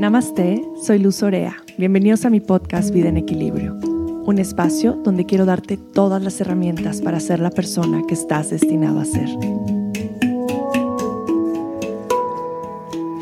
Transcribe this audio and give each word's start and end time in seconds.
Namaste, 0.00 0.66
soy 0.82 0.98
Luz 0.98 1.22
Orea. 1.22 1.58
Bienvenidos 1.76 2.24
a 2.24 2.30
mi 2.30 2.40
podcast 2.40 2.90
Vida 2.90 3.10
en 3.10 3.18
Equilibrio, 3.18 3.74
un 3.74 4.38
espacio 4.38 4.94
donde 4.94 5.26
quiero 5.26 5.44
darte 5.44 5.76
todas 5.76 6.22
las 6.22 6.40
herramientas 6.40 7.02
para 7.02 7.20
ser 7.20 7.38
la 7.38 7.50
persona 7.50 8.02
que 8.08 8.14
estás 8.14 8.48
destinado 8.48 8.98
a 8.98 9.04
ser. 9.04 9.28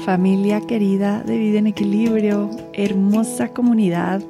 Familia 0.04 0.60
querida 0.68 1.24
de 1.24 1.36
Vida 1.36 1.58
en 1.58 1.66
Equilibrio, 1.66 2.48
hermosa 2.72 3.48
comunidad, 3.48 4.22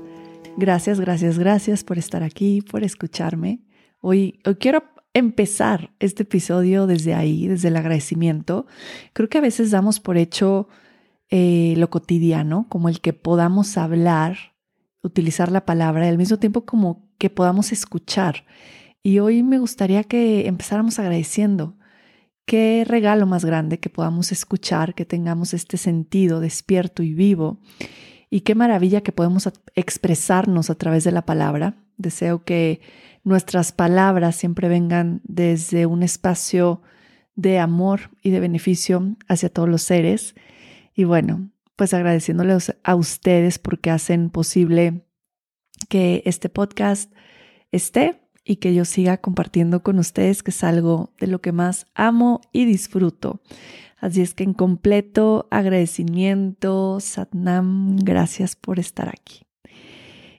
gracias, 0.57 1.01
gracias, 1.01 1.39
gracias 1.39 1.85
por 1.85 1.99
estar 1.99 2.23
aquí, 2.23 2.63
por 2.63 2.83
escucharme. 2.83 3.61
Hoy, 4.01 4.41
hoy 4.47 4.55
quiero 4.55 4.85
empezar 5.13 5.91
este 5.99 6.23
episodio 6.23 6.87
desde 6.87 7.13
ahí, 7.13 7.47
desde 7.47 7.69
el 7.69 7.77
agradecimiento. 7.77 8.65
Creo 9.13 9.29
que 9.29 9.37
a 9.37 9.43
veces 9.43 9.71
damos 9.71 10.01
por 10.01 10.17
hecho 10.17 10.67
eh, 11.31 11.75
lo 11.77 11.91
cotidiano, 11.91 12.67
como 12.69 12.89
el 12.89 13.01
que 13.01 13.13
podamos 13.13 13.77
hablar, 13.77 14.37
utilizar 15.03 15.53
la 15.53 15.67
palabra, 15.67 16.07
y 16.07 16.09
al 16.09 16.19
mismo 16.19 16.39
tiempo 16.39 16.65
como 16.65 17.09
que 17.19 17.31
podamos 17.31 17.73
escuchar. 17.73 18.45
Y 19.03 19.19
hoy 19.19 19.43
me 19.43 19.59
gustaría 19.59 20.05
que 20.05 20.47
empezáramos 20.47 20.99
agradeciendo. 20.99 21.77
Qué 22.47 22.85
regalo 22.87 23.27
más 23.27 23.45
grande 23.45 23.79
que 23.79 23.91
podamos 23.91 24.33
escuchar, 24.33 24.95
que 24.95 25.05
tengamos 25.05 25.53
este 25.53 25.77
sentido 25.77 26.41
despierto 26.41 27.03
y 27.03 27.13
vivo. 27.13 27.59
Y 28.31 28.41
qué 28.41 28.55
maravilla 28.55 29.03
que 29.03 29.13
podemos 29.13 29.51
expresarnos 29.75 30.71
a 30.71 30.75
través 30.75 31.05
de 31.05 31.13
la 31.13 31.27
palabra. 31.27 31.77
Deseo 31.97 32.45
que 32.45 32.81
nuestras 33.25 33.73
palabras 33.73 34.37
siempre 34.37 34.69
vengan 34.69 35.21
desde 35.25 35.87
un 35.87 36.03
espacio 36.03 36.83
de 37.37 37.59
amor 37.59 38.11
y 38.23 38.31
de 38.31 38.41
beneficio 38.41 39.17
hacia 39.29 39.49
todos 39.49 39.69
los 39.69 39.83
seres. 39.83 40.35
Y 40.99 41.05
bueno, 41.05 41.53
pues 41.77 41.95
agradeciéndoles 41.95 42.75
a 42.83 42.97
ustedes 42.97 43.61
porque 43.61 43.89
hacen 43.89 44.31
posible 44.31 45.05
que 45.89 46.25
este 46.27 46.49
podcast 46.49 47.13
esté 47.71 48.21
y 48.45 48.57
que 48.57 48.75
yo 48.75 48.85
siga 48.85 49.19
compartiendo 49.19 49.85
con 49.85 50.01
ustedes, 50.01 50.43
que 50.43 50.51
es 50.51 50.65
algo 50.65 51.13
de 51.21 51.29
lo 51.29 51.41
que 51.41 51.53
más 51.53 51.87
amo 51.95 52.41
y 52.51 52.65
disfruto. 52.65 53.41
Así 53.99 54.23
es 54.23 54.35
que 54.35 54.43
en 54.43 54.55
completo 54.55 55.47
agradecimiento, 55.53 56.99
Satnam, 56.99 57.95
gracias 57.99 58.57
por 58.57 58.81
estar 58.81 59.09
aquí. 59.09 59.47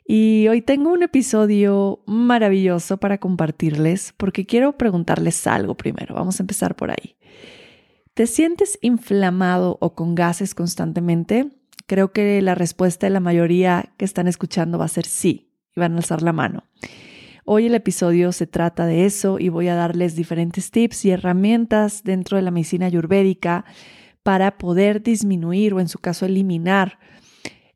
Y 0.05 0.49
hoy 0.49 0.61
tengo 0.61 0.91
un 0.91 1.03
episodio 1.03 2.03
maravilloso 2.05 2.97
para 2.97 3.17
compartirles 3.17 4.13
porque 4.17 4.45
quiero 4.45 4.77
preguntarles 4.77 5.47
algo 5.47 5.77
primero. 5.77 6.15
Vamos 6.15 6.41
a 6.41 6.43
empezar 6.43 6.75
por 6.75 6.91
ahí. 6.91 7.15
¿Te 8.19 8.27
sientes 8.27 8.77
inflamado 8.81 9.77
o 9.79 9.95
con 9.95 10.13
gases 10.13 10.53
constantemente? 10.53 11.51
Creo 11.85 12.11
que 12.11 12.41
la 12.41 12.53
respuesta 12.53 13.07
de 13.07 13.11
la 13.11 13.21
mayoría 13.21 13.93
que 13.95 14.03
están 14.03 14.27
escuchando 14.27 14.77
va 14.77 14.83
a 14.83 14.89
ser 14.89 15.05
sí 15.05 15.53
y 15.73 15.79
van 15.79 15.93
a 15.93 15.99
alzar 15.99 16.21
la 16.21 16.33
mano. 16.33 16.65
Hoy 17.45 17.67
el 17.67 17.75
episodio 17.75 18.33
se 18.33 18.45
trata 18.45 18.85
de 18.85 19.05
eso 19.05 19.39
y 19.39 19.47
voy 19.47 19.69
a 19.69 19.75
darles 19.75 20.17
diferentes 20.17 20.69
tips 20.69 21.05
y 21.05 21.11
herramientas 21.11 22.03
dentro 22.03 22.35
de 22.35 22.43
la 22.43 22.51
medicina 22.51 22.87
ayurvédica 22.87 23.63
para 24.21 24.57
poder 24.57 25.01
disminuir 25.01 25.73
o 25.73 25.79
en 25.79 25.87
su 25.87 25.99
caso 25.99 26.25
eliminar 26.25 26.99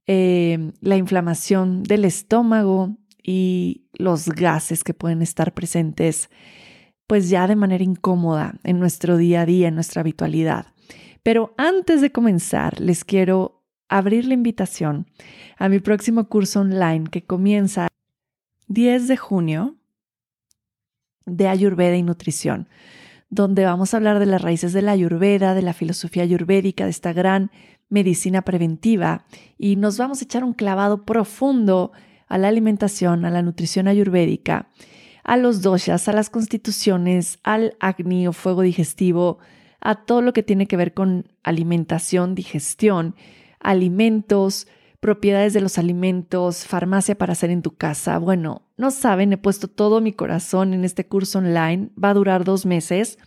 eh, 0.08 0.74
la 0.82 0.98
inflamación 0.98 1.84
del 1.84 2.04
estómago 2.04 2.98
y 3.24 3.86
los 3.94 4.28
gases 4.28 4.84
que 4.84 4.94
pueden 4.94 5.22
estar 5.22 5.54
presentes 5.54 6.30
pues 7.08 7.30
ya 7.30 7.48
de 7.48 7.56
manera 7.56 7.84
incómoda 7.84 8.56
en 8.64 8.80
nuestro 8.80 9.18
día 9.18 9.42
a 9.42 9.46
día, 9.46 9.68
en 9.68 9.76
nuestra 9.76 10.02
habitualidad. 10.02 10.68
Pero 11.22 11.54
antes 11.58 12.02
de 12.02 12.12
comenzar, 12.12 12.80
les 12.80 13.06
quiero 13.06 13.64
abrir 13.90 14.26
la 14.26 14.34
invitación 14.34 15.08
a 15.58 15.70
mi 15.70 15.80
próximo 15.80 16.28
curso 16.28 16.62
online 16.62 17.06
que 17.10 17.24
comienza 17.24 17.88
10 18.68 19.08
de 19.08 19.18
junio 19.18 19.76
de 21.26 21.48
Ayurveda 21.48 21.96
y 21.96 22.04
Nutrición, 22.04 22.68
donde 23.30 23.66
vamos 23.66 23.94
a 23.94 23.98
hablar 23.98 24.20
de 24.20 24.26
las 24.26 24.42
raíces 24.42 24.74
de 24.74 24.82
la 24.82 24.92
Ayurveda, 24.92 25.54
de 25.54 25.62
la 25.62 25.74
filosofía 25.74 26.24
ayurvédica, 26.24 26.86
de 26.86 26.92
esta 26.92 27.14
gran 27.14 27.52
medicina 27.90 28.42
preventiva 28.42 29.26
y 29.58 29.76
nos 29.76 29.98
vamos 29.98 30.22
a 30.22 30.26
echar 30.26 30.44
un 30.44 30.54
clavado 30.54 31.06
profundo 31.06 31.92
a 32.28 32.38
la 32.38 32.48
alimentación, 32.48 33.26
a 33.26 33.30
la 33.30 33.44
nutrición 33.44 33.88
ayurvédica, 33.88 34.68
a 35.24 35.38
los 35.38 35.62
doshas, 35.62 36.08
a 36.08 36.14
las 36.14 36.30
constituciones, 36.30 37.40
al 37.44 37.76
agni 37.80 38.28
o 38.28 38.34
fuego 38.34 38.62
digestivo, 38.62 39.40
a 39.80 39.96
todo 39.96 40.22
lo 40.22 40.34
que 40.34 40.44
tiene 40.44 40.68
que 40.68 40.78
ver 40.78 40.94
con 40.94 41.28
alimentación, 41.44 42.36
digestión, 42.36 43.16
alimentos, 43.60 44.68
propiedades 45.00 45.54
de 45.54 45.62
los 45.62 45.78
alimentos, 45.78 46.66
farmacia 46.66 47.18
para 47.18 47.34
hacer 47.34 47.50
en 47.50 47.62
tu 47.62 47.76
casa. 47.76 48.18
Bueno, 48.20 48.62
no 48.78 48.92
saben, 48.92 49.34
he 49.34 49.38
puesto 49.38 49.68
todo 49.68 50.00
mi 50.00 50.14
corazón 50.14 50.74
en 50.74 50.86
este 50.86 51.06
curso 51.06 51.40
online. 51.40 51.90
Va 52.02 52.12
a 52.12 52.14
durar 52.14 52.46
dos 52.46 52.66
meses. 52.66 53.20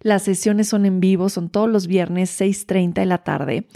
Las 0.00 0.22
sesiones 0.22 0.68
son 0.68 0.84
en 0.84 1.00
vivo, 1.00 1.30
son 1.30 1.48
todos 1.48 1.70
los 1.70 1.86
viernes, 1.86 2.38
6.30 2.38 2.92
de 2.92 3.06
la 3.06 3.24
tarde. 3.24 3.66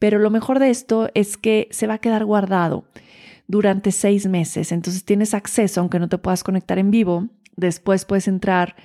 Pero 0.00 0.18
lo 0.18 0.30
mejor 0.30 0.58
de 0.58 0.70
esto 0.70 1.08
es 1.14 1.36
que 1.36 1.68
se 1.70 1.86
va 1.86 1.94
a 1.94 1.98
quedar 1.98 2.24
guardado 2.24 2.86
durante 3.48 3.92
seis 3.92 4.26
meses. 4.26 4.72
Entonces 4.72 5.04
tienes 5.04 5.34
acceso, 5.34 5.80
aunque 5.80 5.98
no 5.98 6.08
te 6.08 6.18
puedas 6.18 6.44
conectar 6.44 6.78
en 6.78 6.90
vivo. 6.90 7.28
Después 7.56 8.04
puedes 8.04 8.28
entrar 8.28 8.76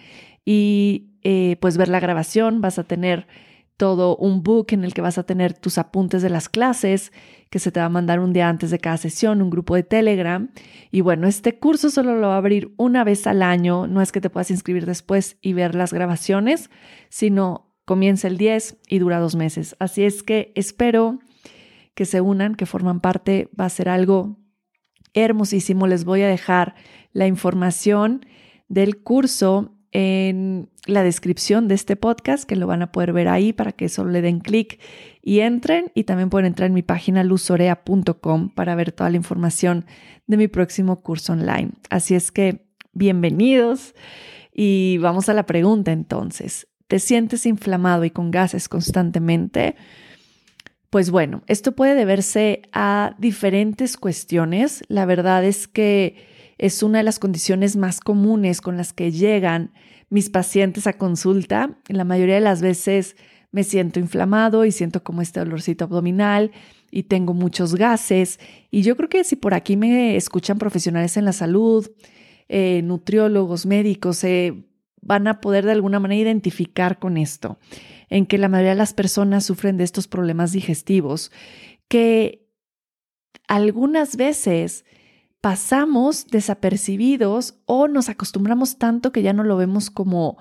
y 0.45 1.11
eh, 1.23 1.57
pues 1.59 1.77
ver 1.77 1.89
la 1.89 1.99
grabación. 1.99 2.61
Vas 2.61 2.79
a 2.79 2.83
tener 2.83 3.27
todo 3.77 4.15
un 4.17 4.43
book 4.43 4.67
en 4.69 4.83
el 4.83 4.93
que 4.93 5.01
vas 5.01 5.17
a 5.17 5.23
tener 5.23 5.53
tus 5.53 5.77
apuntes 5.77 6.21
de 6.21 6.29
las 6.29 6.49
clases, 6.49 7.11
que 7.49 7.57
se 7.57 7.71
te 7.71 7.79
va 7.79 7.87
a 7.87 7.89
mandar 7.89 8.19
un 8.19 8.31
día 8.31 8.47
antes 8.47 8.69
de 8.69 8.77
cada 8.77 8.97
sesión, 8.97 9.41
un 9.41 9.49
grupo 9.49 9.75
de 9.75 9.83
Telegram. 9.83 10.51
Y 10.91 11.01
bueno, 11.01 11.27
este 11.27 11.57
curso 11.57 11.89
solo 11.89 12.15
lo 12.15 12.27
va 12.27 12.35
a 12.35 12.37
abrir 12.37 12.73
una 12.77 13.03
vez 13.03 13.25
al 13.25 13.41
año. 13.41 13.87
No 13.87 14.01
es 14.01 14.11
que 14.11 14.21
te 14.21 14.29
puedas 14.29 14.51
inscribir 14.51 14.85
después 14.85 15.37
y 15.41 15.53
ver 15.53 15.73
las 15.73 15.93
grabaciones, 15.93 16.69
sino 17.09 17.71
Comienza 17.85 18.27
el 18.27 18.37
10 18.37 18.77
y 18.87 18.99
dura 18.99 19.19
dos 19.19 19.35
meses. 19.35 19.75
Así 19.79 20.03
es 20.03 20.23
que 20.23 20.53
espero 20.55 21.19
que 21.93 22.05
se 22.05 22.21
unan, 22.21 22.55
que 22.55 22.65
forman 22.65 23.01
parte. 23.01 23.49
Va 23.59 23.65
a 23.65 23.69
ser 23.69 23.89
algo 23.89 24.37
hermosísimo. 25.13 25.87
Les 25.87 26.05
voy 26.05 26.21
a 26.21 26.27
dejar 26.27 26.75
la 27.13 27.27
información 27.27 28.25
del 28.67 29.01
curso 29.01 29.75
en 29.91 30.69
la 30.85 31.03
descripción 31.03 31.67
de 31.67 31.75
este 31.75 31.95
podcast, 31.95 32.45
que 32.45 32.55
lo 32.55 32.65
van 32.65 32.81
a 32.81 32.91
poder 32.91 33.11
ver 33.11 33.27
ahí 33.27 33.51
para 33.51 33.73
que 33.73 33.89
solo 33.89 34.11
le 34.11 34.21
den 34.21 34.39
clic 34.39 34.79
y 35.21 35.41
entren. 35.41 35.91
Y 35.93 36.05
también 36.05 36.29
pueden 36.29 36.47
entrar 36.47 36.67
en 36.67 36.73
mi 36.73 36.81
página 36.81 37.23
luzorea.com 37.23 38.49
para 38.49 38.75
ver 38.75 38.91
toda 38.91 39.09
la 39.09 39.17
información 39.17 39.85
de 40.27 40.37
mi 40.37 40.47
próximo 40.47 41.01
curso 41.01 41.33
online. 41.33 41.71
Así 41.89 42.15
es 42.15 42.31
que 42.31 42.65
bienvenidos 42.93 43.93
y 44.53 44.97
vamos 44.99 45.29
a 45.29 45.33
la 45.33 45.45
pregunta 45.45 45.91
entonces 45.91 46.67
te 46.91 46.99
sientes 46.99 47.45
inflamado 47.45 48.03
y 48.03 48.09
con 48.09 48.31
gases 48.31 48.67
constantemente, 48.67 49.77
pues 50.91 51.09
bueno, 51.09 51.41
esto 51.47 51.71
puede 51.71 51.95
deberse 51.95 52.63
a 52.73 53.15
diferentes 53.17 53.95
cuestiones. 53.95 54.83
La 54.89 55.05
verdad 55.05 55.45
es 55.45 55.69
que 55.69 56.27
es 56.57 56.83
una 56.83 56.97
de 56.97 57.05
las 57.05 57.17
condiciones 57.17 57.77
más 57.77 58.01
comunes 58.01 58.59
con 58.59 58.75
las 58.75 58.91
que 58.91 59.09
llegan 59.13 59.71
mis 60.09 60.29
pacientes 60.29 60.87
a 60.87 60.97
consulta. 60.97 61.77
La 61.87 62.03
mayoría 62.03 62.35
de 62.35 62.41
las 62.41 62.61
veces 62.61 63.15
me 63.51 63.63
siento 63.63 64.01
inflamado 64.01 64.65
y 64.65 64.73
siento 64.73 65.01
como 65.01 65.21
este 65.21 65.39
dolorcito 65.39 65.85
abdominal 65.85 66.51
y 66.91 67.03
tengo 67.03 67.33
muchos 67.33 67.75
gases. 67.75 68.37
Y 68.69 68.81
yo 68.81 68.97
creo 68.97 69.07
que 69.07 69.23
si 69.23 69.37
por 69.37 69.53
aquí 69.53 69.77
me 69.77 70.17
escuchan 70.17 70.57
profesionales 70.57 71.15
en 71.15 71.23
la 71.23 71.31
salud, 71.31 71.89
eh, 72.49 72.81
nutriólogos, 72.83 73.65
médicos, 73.65 74.25
eh, 74.25 74.65
van 75.01 75.27
a 75.27 75.41
poder 75.41 75.65
de 75.65 75.71
alguna 75.71 75.99
manera 75.99 76.21
identificar 76.21 76.99
con 76.99 77.17
esto, 77.17 77.57
en 78.09 78.25
que 78.25 78.37
la 78.37 78.49
mayoría 78.49 78.71
de 78.71 78.77
las 78.77 78.93
personas 78.93 79.45
sufren 79.45 79.77
de 79.77 79.83
estos 79.83 80.07
problemas 80.07 80.51
digestivos, 80.51 81.31
que 81.87 82.47
algunas 83.47 84.15
veces 84.15 84.85
pasamos 85.41 86.27
desapercibidos 86.27 87.55
o 87.65 87.87
nos 87.87 88.09
acostumbramos 88.09 88.77
tanto 88.77 89.11
que 89.11 89.23
ya 89.23 89.33
no 89.33 89.43
lo 89.43 89.57
vemos 89.57 89.89
como, 89.89 90.37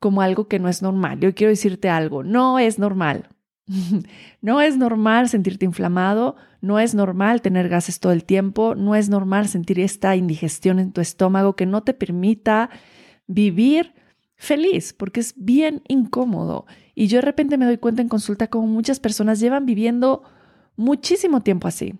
como 0.00 0.20
algo 0.20 0.48
que 0.48 0.58
no 0.58 0.68
es 0.68 0.82
normal. 0.82 1.20
Yo 1.20 1.34
quiero 1.34 1.50
decirte 1.50 1.88
algo, 1.88 2.24
no 2.24 2.58
es 2.58 2.78
normal. 2.78 3.28
No 4.42 4.60
es 4.60 4.76
normal 4.76 5.28
sentirte 5.28 5.64
inflamado, 5.64 6.34
no 6.60 6.80
es 6.80 6.96
normal 6.96 7.42
tener 7.42 7.68
gases 7.68 8.00
todo 8.00 8.12
el 8.12 8.24
tiempo, 8.24 8.74
no 8.74 8.96
es 8.96 9.08
normal 9.08 9.46
sentir 9.46 9.78
esta 9.78 10.16
indigestión 10.16 10.80
en 10.80 10.90
tu 10.90 11.00
estómago 11.00 11.54
que 11.54 11.64
no 11.64 11.84
te 11.84 11.94
permita 11.94 12.70
vivir 13.26 13.94
feliz, 14.36 14.92
porque 14.92 15.20
es 15.20 15.34
bien 15.36 15.82
incómodo. 15.88 16.66
Y 16.94 17.06
yo 17.06 17.18
de 17.18 17.22
repente 17.22 17.56
me 17.56 17.64
doy 17.64 17.78
cuenta 17.78 18.02
en 18.02 18.08
consulta 18.08 18.48
como 18.48 18.66
muchas 18.66 19.00
personas 19.00 19.40
llevan 19.40 19.66
viviendo 19.66 20.22
muchísimo 20.76 21.42
tiempo 21.42 21.68
así. 21.68 21.94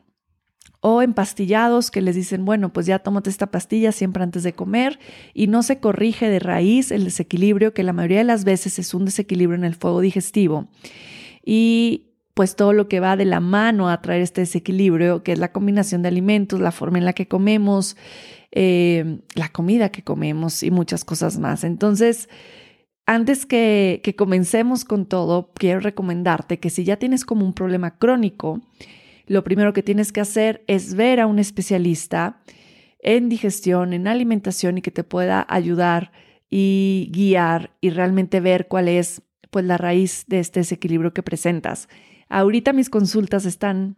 O 0.81 1.01
empastillados 1.01 1.93
que 1.93 2.01
les 2.01 2.17
dicen, 2.17 2.45
bueno, 2.45 2.73
pues 2.73 2.87
ya 2.87 2.99
tómate 2.99 3.31
esta 3.31 3.53
pastilla 3.53 3.93
siempre 3.93 4.25
antes 4.25 4.43
de 4.43 4.55
comer 4.55 4.99
y 5.33 5.47
no 5.47 5.63
se 5.63 5.79
corrige 5.79 6.29
de 6.29 6.41
raíz 6.41 6.91
el 6.91 7.05
desequilibrio, 7.05 7.73
que 7.73 7.85
la 7.85 7.93
mayoría 7.93 8.19
de 8.19 8.25
las 8.25 8.45
veces 8.45 8.81
es 8.81 8.93
un 8.93 9.05
desequilibrio 9.05 9.57
en 9.57 9.65
el 9.65 9.77
fuego 9.77 10.01
digestivo. 10.01 10.69
Y 11.45 12.12
pues 12.35 12.57
todo 12.57 12.73
lo 12.73 12.89
que 12.89 13.01
va 13.01 13.17
de 13.17 13.25
la 13.25 13.41
mano 13.41 13.89
a 13.89 14.01
traer 14.01 14.23
este 14.23 14.43
desequilibrio, 14.43 15.23
que 15.23 15.33
es 15.33 15.39
la 15.39 15.53
combinación 15.53 16.03
de 16.03 16.09
alimentos, 16.09 16.61
la 16.61 16.73
forma 16.73 16.99
en 16.99 17.05
la 17.05 17.13
que 17.13 17.29
comemos, 17.29 17.97
eh, 18.51 19.21
la 19.35 19.49
comida 19.51 19.91
que 19.91 20.03
comemos 20.03 20.63
y 20.63 20.71
muchas 20.71 21.05
cosas 21.05 21.39
más. 21.39 21.65
Entonces, 21.65 22.29
antes 23.05 23.45
que, 23.45 24.01
que 24.03 24.17
comencemos 24.17 24.85
con 24.85 25.07
todo, 25.07 25.51
quiero 25.55 25.81
recomendarte 25.81 26.59
que 26.59 26.71
si 26.71 26.85
ya 26.85 26.97
tienes 26.97 27.25
como 27.25 27.45
un 27.45 27.53
problema 27.53 27.99
crónico, 27.99 28.61
lo 29.27 29.45
primero 29.45 29.73
que 29.73 29.83
tienes 29.83 30.13
que 30.13 30.21
hacer 30.21 30.65
es 30.67 30.95
ver 30.95 31.21
a 31.21 31.27
un 31.27 31.39
especialista 31.39 32.41
en 33.01 33.29
digestión, 33.29 33.93
en 33.93 34.07
alimentación 34.07 34.79
y 34.79 34.83
que 34.83 34.91
te 34.91 35.05
pueda 35.05 35.45
ayudar 35.49 36.13
y 36.49 37.11
guiar 37.13 37.77
y 37.81 37.91
realmente 37.91 38.41
ver 38.41 38.69
cuál 38.69 38.89
es 38.89 39.23
pues 39.51 39.65
la 39.65 39.77
raíz 39.77 40.25
de 40.29 40.39
este 40.39 40.61
desequilibrio 40.61 41.13
que 41.13 41.23
presentas. 41.23 41.89
Ahorita 42.33 42.73
mis 42.73 42.91
consultas 42.91 43.45
están 43.45 43.97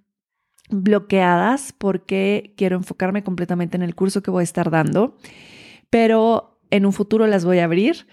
bloqueadas 0.70 1.72
porque 1.72 2.52
quiero 2.56 2.76
enfocarme 2.76 3.22
completamente 3.22 3.76
en 3.76 3.82
el 3.82 3.94
curso 3.94 4.22
que 4.22 4.31
voy 4.31 4.42
a 4.42 4.44
estar 4.44 4.70
dando, 4.70 5.16
pero 5.88 6.60
en 6.70 6.84
un 6.84 6.92
futuro 6.92 7.26
las 7.26 7.44
voy 7.44 7.60
a 7.60 7.64
abrir 7.64 8.06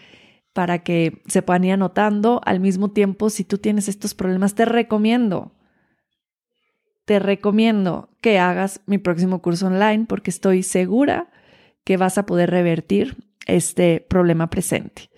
para 0.53 0.83
que 0.83 1.21
se 1.27 1.41
puedan 1.41 1.63
ir 1.63 1.73
anotando. 1.73 2.39
Al 2.45 2.59
mismo 2.59 2.91
tiempo, 2.91 3.29
si 3.29 3.43
tú 3.43 3.57
tienes 3.57 3.87
estos 3.87 4.13
problemas, 4.13 4.53
te 4.53 4.65
recomiendo 4.65 5.53
te 7.05 7.19
recomiendo 7.19 8.09
que 8.21 8.39
hagas 8.39 8.81
mi 8.85 8.97
próximo 8.97 9.41
curso 9.41 9.67
online 9.67 10.05
porque 10.07 10.29
estoy 10.29 10.63
segura 10.63 11.29
que 11.83 11.97
vas 11.97 12.17
a 12.17 12.25
poder 12.25 12.51
revertir 12.51 13.17
este 13.47 14.05
problema 14.07 14.49
presente. 14.49 15.09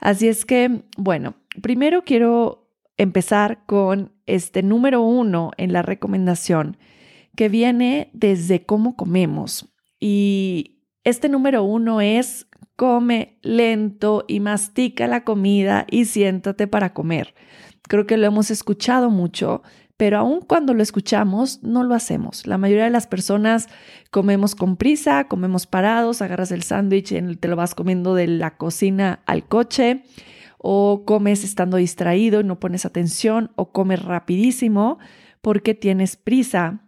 Así 0.00 0.28
es 0.28 0.44
que, 0.44 0.82
bueno, 0.98 1.36
primero 1.62 2.02
quiero 2.04 2.59
empezar 3.00 3.64
con 3.64 4.12
este 4.26 4.62
número 4.62 5.00
uno 5.00 5.52
en 5.56 5.72
la 5.72 5.80
recomendación 5.80 6.76
que 7.34 7.48
viene 7.48 8.10
desde 8.12 8.66
cómo 8.66 8.94
comemos. 8.96 9.72
Y 9.98 10.82
este 11.02 11.30
número 11.30 11.62
uno 11.62 12.02
es 12.02 12.46
come 12.76 13.38
lento 13.42 14.24
y 14.28 14.40
mastica 14.40 15.06
la 15.06 15.24
comida 15.24 15.86
y 15.90 16.04
siéntate 16.04 16.66
para 16.66 16.92
comer. 16.92 17.34
Creo 17.88 18.06
que 18.06 18.18
lo 18.18 18.26
hemos 18.26 18.50
escuchado 18.50 19.08
mucho, 19.08 19.62
pero 19.96 20.18
aun 20.18 20.42
cuando 20.42 20.74
lo 20.74 20.82
escuchamos, 20.82 21.62
no 21.62 21.84
lo 21.84 21.94
hacemos. 21.94 22.46
La 22.46 22.58
mayoría 22.58 22.84
de 22.84 22.90
las 22.90 23.06
personas 23.06 23.68
comemos 24.10 24.54
con 24.54 24.76
prisa, 24.76 25.26
comemos 25.28 25.66
parados, 25.66 26.20
agarras 26.20 26.52
el 26.52 26.62
sándwich 26.62 27.12
y 27.12 27.36
te 27.36 27.48
lo 27.48 27.56
vas 27.56 27.74
comiendo 27.74 28.14
de 28.14 28.26
la 28.26 28.58
cocina 28.58 29.20
al 29.24 29.46
coche, 29.46 30.04
o 30.62 31.04
comes 31.06 31.42
estando 31.44 31.78
distraído 31.78 32.40
y 32.40 32.44
no 32.44 32.60
pones 32.60 32.84
atención, 32.84 33.50
o 33.56 33.72
comes 33.72 34.02
rapidísimo 34.02 34.98
porque 35.40 35.74
tienes 35.74 36.16
prisa 36.16 36.84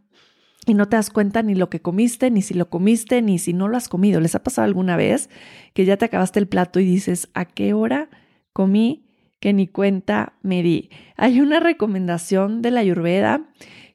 y 0.67 0.75
no 0.75 0.89
te 0.89 0.97
das 0.97 1.11
cuenta 1.11 1.43
ni 1.43 1.55
lo 1.55 1.71
que 1.71 1.81
comiste, 1.81 2.31
ni 2.31 2.43
si 2.43 2.55
lo 2.55 2.69
comiste, 2.69 3.23
ni 3.23 3.39
si 3.39 3.53
no 3.53 3.69
lo 3.69 3.77
has 3.77 3.89
comido. 3.89 4.21
¿Les 4.21 4.35
ha 4.35 4.43
pasado 4.43 4.67
alguna 4.67 4.97
vez 4.97 5.31
que 5.75 5.85
ya 5.85 5.97
te 5.97 6.05
acabaste 6.05 6.39
el 6.39 6.49
plato 6.49 6.81
y 6.81 6.85
dices, 6.85 7.31
¿a 7.35 7.47
qué 7.47 7.73
hora 7.73 8.11
comí? 8.53 9.09
que 9.43 9.53
ni 9.53 9.67
cuenta 9.67 10.35
me 10.43 10.63
di. 10.63 10.89
Hay 11.17 11.41
una 11.41 11.59
recomendación 11.59 12.63
de 12.63 12.71
la 12.71 12.79
Ayurveda 12.79 13.51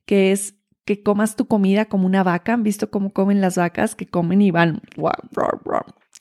que 0.06 0.34
es 0.34 0.56
que 0.84 1.02
comas 1.02 1.38
tu 1.38 1.48
comida 1.48 1.86
como 1.86 2.06
una 2.06 2.22
vaca. 2.22 2.54
¿Han 2.54 2.64
visto 2.64 2.92
cómo 2.92 3.14
comen 3.14 3.40
las 3.40 3.56
vacas? 3.56 3.96
Que 3.96 4.06
comen 4.06 4.42
y 4.42 4.52
van 4.52 4.82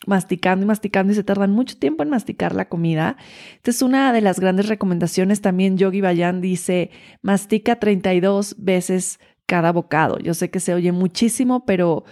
masticando 0.06 0.64
y 0.64 0.66
masticando 0.66 1.12
y 1.12 1.16
se 1.16 1.24
tardan 1.24 1.52
mucho 1.52 1.78
tiempo 1.78 2.02
en 2.02 2.10
masticar 2.10 2.54
la 2.54 2.68
comida. 2.68 3.16
Esta 3.56 3.70
es 3.70 3.82
una 3.82 4.12
de 4.12 4.20
las 4.20 4.40
grandes 4.40 4.68
recomendaciones. 4.68 5.40
También 5.40 5.78
Yogi 5.78 6.00
Bayan 6.00 6.40
dice, 6.40 6.90
mastica 7.22 7.78
32 7.78 8.56
veces 8.58 9.20
cada 9.46 9.72
bocado. 9.72 10.18
Yo 10.18 10.34
sé 10.34 10.50
que 10.50 10.60
se 10.60 10.74
oye 10.74 10.92
muchísimo, 10.92 11.64
pero 11.64 12.04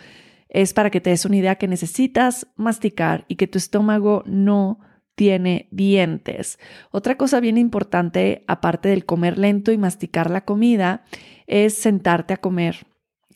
es 0.49 0.73
para 0.73 0.91
que 0.91 1.01
te 1.01 1.11
des 1.11 1.25
una 1.25 1.37
idea 1.37 1.57
que 1.57 1.69
necesitas 1.69 2.47
masticar 2.57 3.25
y 3.29 3.37
que 3.37 3.49
tu 3.49 3.59
estómago 3.59 4.23
no 4.25 4.79
tiene 5.15 5.69
dientes. 5.71 6.59
Otra 6.91 7.17
cosa 7.17 7.41
bien 7.41 7.59
importante, 7.59 8.45
aparte 8.47 8.89
del 8.89 9.05
comer 9.05 9.39
lento 9.39 9.73
y 9.73 9.79
masticar 9.79 10.31
la 10.31 10.45
comida, 10.45 11.05
es 11.47 11.75
sentarte 11.75 12.35
a 12.35 12.39
comer, 12.39 12.87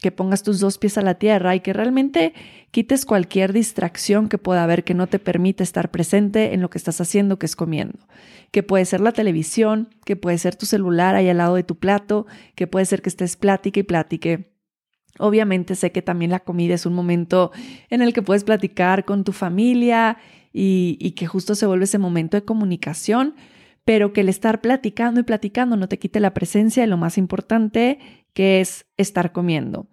que 0.01 0.13
pongas 0.13 0.43
tus 0.43 0.61
dos 0.61 0.79
pies 0.79 0.97
a 0.99 1.03
la 1.03 1.15
tierra 1.15 1.55
y 1.55 1.61
que 1.61 1.73
realmente 1.73 2.33
quites 2.71 3.05
cualquier 3.05 3.53
distracción 3.53 4.29
que 4.29 4.39
pueda 4.39 4.63
haber 4.63 4.85
que 4.85 4.95
no 4.95 5.07
te 5.07 5.19
permite 5.19 5.63
estar 5.63 5.91
presente 5.91 6.55
en 6.55 6.61
lo 6.61 6.71
que 6.71 6.79
estás 6.79 7.01
haciendo, 7.01 7.39
que 7.39 7.47
es 7.47 7.57
comiendo. 7.57 7.99
Que 8.51 8.63
puede 8.63 8.85
ser 8.85 9.01
la 9.01 9.13
televisión, 9.13 9.89
que 10.05 10.17
puede 10.17 10.39
ser 10.39 10.57
tu 10.57 10.67
celular 10.67 11.15
ahí 11.15 11.29
al 11.29 11.39
lado 11.39 11.57
de 11.57 11.65
tu 11.65 11.77
plato, 11.77 12.27
que 12.55 12.67
puede 12.67 12.87
ser 12.87 13.03
que 13.03 13.09
estés 13.09 13.37
plática 13.37 13.81
y 13.81 13.83
platique. 13.83 14.53
Obviamente 15.19 15.75
sé 15.75 15.91
que 15.91 16.03
también 16.03 16.31
la 16.31 16.41
comida 16.41 16.75
es 16.75 16.87
un 16.87 16.95
momento 16.95 17.51
en 17.91 18.03
el 18.03 18.13
que 18.13 18.23
puedes 18.23 18.45
platicar 18.45 19.05
con 19.05 19.25
tu 19.25 19.33
familia 19.33 20.19
y, 20.53 21.13
que 21.13 21.27
justo 21.27 21.55
se 21.55 21.67
vuelve 21.67 21.85
ese 21.85 21.99
momento 21.99 22.37
de 22.37 22.45
comunicación, 22.45 23.35
pero 23.89 24.13
que 24.13 24.21
el 24.21 24.29
estar 24.29 24.61
platicando 24.61 25.19
y 25.19 25.23
platicando 25.23 25.75
no 25.75 25.89
te 25.89 25.99
quite 25.99 26.21
la 26.21 26.35
presencia 26.35 26.83
de 26.83 26.89
lo 26.89 26.99
más 26.99 27.17
importante 27.17 27.99
que 28.35 28.61
es 28.61 28.85
estar 28.99 29.33
comiendo. 29.33 29.87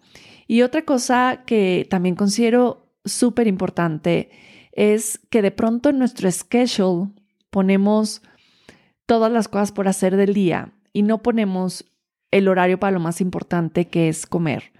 Y 0.48 0.64
otra 0.64 0.84
cosa 0.84 1.44
que 1.46 1.88
también 1.90 2.16
considero 2.16 2.92
súper 3.06 3.48
importante 3.48 4.32
es 4.74 5.22
que 5.30 5.42
de 5.42 5.52
pronto 5.52 5.88
en 5.88 5.98
nuestro 5.98 6.30
schedule 6.30 7.12
ponemos 7.50 8.22
todas 9.06 9.32
las 9.32 9.48
cosas 9.48 9.72
por 9.72 9.88
hacer 9.88 10.18
del 10.18 10.34
día 10.34 10.74
y 10.92 11.04
no 11.04 11.22
ponemos 11.24 11.86
el 12.32 12.50
horario 12.50 12.78
para 12.78 12.92
lo 12.92 13.00
más 13.00 13.22
importante 13.22 13.88
que 13.88 14.10
es 14.10 14.26
comer. 14.26 14.74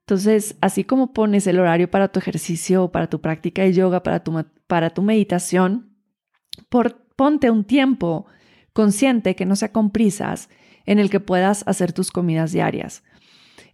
Entonces, 0.00 0.58
así 0.60 0.84
como 0.84 1.14
pones 1.14 1.46
el 1.46 1.60
horario 1.60 1.90
para 1.90 2.08
tu 2.08 2.18
ejercicio, 2.18 2.92
para 2.92 3.06
tu 3.06 3.22
práctica 3.22 3.62
de 3.62 3.72
yoga, 3.72 4.02
para 4.02 4.22
tu, 4.22 4.44
para 4.66 4.90
tu 4.90 5.00
meditación, 5.00 5.96
ponte 7.16 7.50
un 7.50 7.64
tiempo 7.64 8.26
consciente 8.72 9.34
que 9.36 9.46
no 9.46 9.56
sea 9.56 9.72
con 9.72 9.90
prisas 9.90 10.48
en 10.86 10.98
el 10.98 11.10
que 11.10 11.20
puedas 11.20 11.66
hacer 11.66 11.92
tus 11.92 12.10
comidas 12.10 12.52
diarias. 12.52 13.02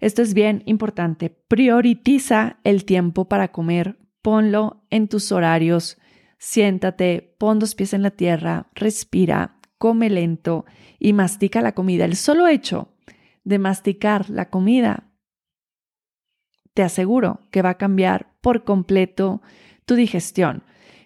Esto 0.01 0.23
es 0.23 0.35
bien 0.35 0.63
importante. 0.67 1.31
Prioritiza 1.31 2.59
el 2.65 2.85
tiempo 2.85 3.29
para 3.29 3.53
comer. 3.53 3.99
Ponlo 4.23 4.85
en 4.91 5.09
tus 5.09 5.33
horarios. 5.33 5.99
Siéntate, 6.39 7.35
pon 7.39 7.59
dos 7.59 7.75
pies 7.75 7.93
en 7.93 8.03
la 8.03 8.11
tierra, 8.11 8.70
respira, 8.75 9.59
come 9.77 10.09
lento 10.09 10.65
y 10.99 11.13
mastica 11.13 11.61
la 11.61 11.73
comida. 11.73 12.06
El 12.06 12.17
solo 12.17 12.49
hecho 12.49 12.94
de 13.44 13.59
masticar 13.59 14.31
la 14.31 14.49
comida 14.49 15.11
te 16.73 16.82
aseguro 16.82 17.41
que 17.51 17.63
va 17.63 17.70
a 17.70 17.79
cambiar 17.79 18.32
por 18.41 18.65
completo 18.65 19.43
tu 19.85 19.97
digestión. 19.97 20.63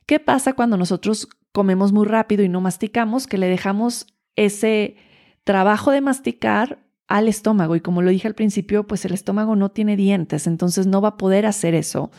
¿Qué 0.06 0.20
pasa 0.20 0.52
cuando 0.52 0.76
nosotros 0.76 1.28
comemos 1.54 1.92
muy 1.92 2.04
rápido 2.04 2.42
y 2.42 2.48
no 2.48 2.60
masticamos? 2.60 3.28
Que 3.28 3.38
le 3.38 3.46
dejamos 3.48 4.06
ese 4.34 4.96
trabajo 5.44 5.92
de 5.92 6.00
masticar 6.00 6.80
al 7.06 7.28
estómago 7.28 7.76
y 7.76 7.80
como 7.80 8.02
lo 8.02 8.10
dije 8.10 8.26
al 8.26 8.34
principio, 8.34 8.88
pues 8.88 9.04
el 9.04 9.14
estómago 9.14 9.54
no 9.54 9.70
tiene 9.70 9.96
dientes, 9.96 10.48
entonces 10.48 10.88
no 10.88 11.00
va 11.00 11.10
a 11.10 11.16
poder 11.16 11.46
hacer 11.46 11.74
eso. 11.74 12.10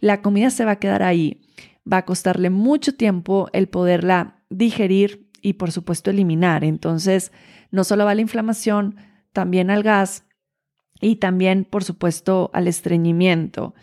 La 0.00 0.20
comida 0.20 0.50
se 0.50 0.66
va 0.66 0.72
a 0.72 0.78
quedar 0.78 1.02
ahí, 1.02 1.40
va 1.90 1.98
a 1.98 2.04
costarle 2.04 2.50
mucho 2.50 2.94
tiempo 2.94 3.48
el 3.54 3.68
poderla 3.68 4.42
digerir 4.50 5.30
y 5.40 5.54
por 5.54 5.72
supuesto 5.72 6.10
eliminar. 6.10 6.62
Entonces, 6.62 7.32
no 7.70 7.84
solo 7.84 8.04
va 8.04 8.14
la 8.14 8.20
inflamación, 8.20 8.96
también 9.32 9.70
al 9.70 9.82
gas, 9.82 10.26
y 11.02 11.16
también, 11.16 11.64
por 11.64 11.82
supuesto, 11.82 12.50
al 12.54 12.68
estreñimiento. 12.68 13.74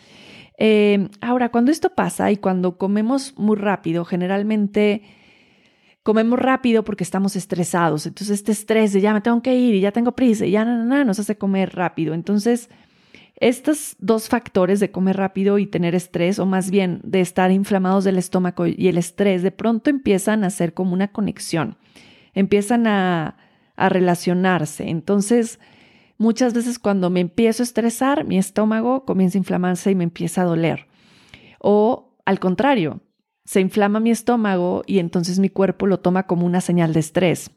Eh, 0.62 1.08
ahora, 1.22 1.50
cuando 1.50 1.72
esto 1.72 1.96
pasa 1.96 2.32
y 2.32 2.38
cuando 2.38 2.78
comemos 2.78 3.34
muy 3.38 3.56
rápido, 3.56 4.04
generalmente 4.04 5.04
comemos 6.04 6.38
rápido 6.38 6.84
porque 6.84 7.06
estamos 7.06 7.38
estresados. 7.38 8.06
Entonces, 8.06 8.40
este 8.40 8.52
estrés 8.52 8.92
de 8.92 9.00
ya 9.00 9.14
me 9.14 9.22
tengo 9.22 9.42
que 9.42 9.56
ir 9.56 9.74
y 9.74 9.80
ya 9.80 9.94
tengo 9.94 10.12
prisa 10.12 10.46
y 10.46 10.52
ya 10.52 10.66
nada, 10.66 11.06
nos 11.06 11.18
hace 11.18 11.38
comer 11.38 11.74
rápido. 11.76 12.14
Entonces, 12.14 12.70
estos 13.38 13.96
dos 14.00 14.28
factores 14.28 14.82
de 14.82 14.92
comer 14.92 15.16
rápido 15.16 15.60
y 15.60 15.66
tener 15.66 15.96
estrés, 15.96 16.40
o 16.40 16.46
más 16.46 16.72
bien 16.72 17.00
de 17.06 17.22
estar 17.22 17.52
inflamados 17.52 18.04
del 18.04 18.18
estómago 18.18 18.68
y 18.68 18.90
el 18.90 18.98
estrés, 18.98 19.44
de 19.44 19.52
pronto 19.52 19.90
empiezan 19.90 20.44
a 20.44 20.48
hacer 20.48 20.74
como 20.74 20.92
una 20.92 21.08
conexión, 21.14 21.78
empiezan 22.34 22.86
a, 22.86 23.38
a 23.78 23.88
relacionarse. 23.88 24.90
Entonces, 24.90 25.58
Muchas 26.20 26.54
veces 26.54 26.80
cuando 26.80 27.10
me 27.10 27.22
empiezo 27.22 27.64
a 27.64 27.66
estresar, 27.66 28.26
mi 28.26 28.38
estómago 28.38 29.06
comienza 29.06 29.38
a 29.38 29.40
inflamarse 29.40 29.90
y 29.90 29.96
me 29.96 30.04
empieza 30.04 30.42
a 30.42 30.46
doler. 30.46 30.88
O 31.60 32.18
al 32.26 32.40
contrario, 32.42 33.02
se 33.46 33.62
inflama 33.62 34.02
mi 34.02 34.12
estómago 34.12 34.84
y 34.86 35.00
entonces 35.00 35.40
mi 35.40 35.50
cuerpo 35.50 35.88
lo 35.88 36.02
toma 36.02 36.28
como 36.28 36.46
una 36.46 36.60
señal 36.60 36.92
de 36.92 37.00
estrés 37.00 37.52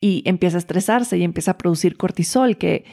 y 0.00 0.22
empieza 0.26 0.58
a 0.58 0.58
estresarse 0.58 1.16
y 1.16 1.22
empieza 1.22 1.52
a 1.52 1.58
producir 1.58 1.96
cortisol, 1.96 2.58
que 2.58 2.84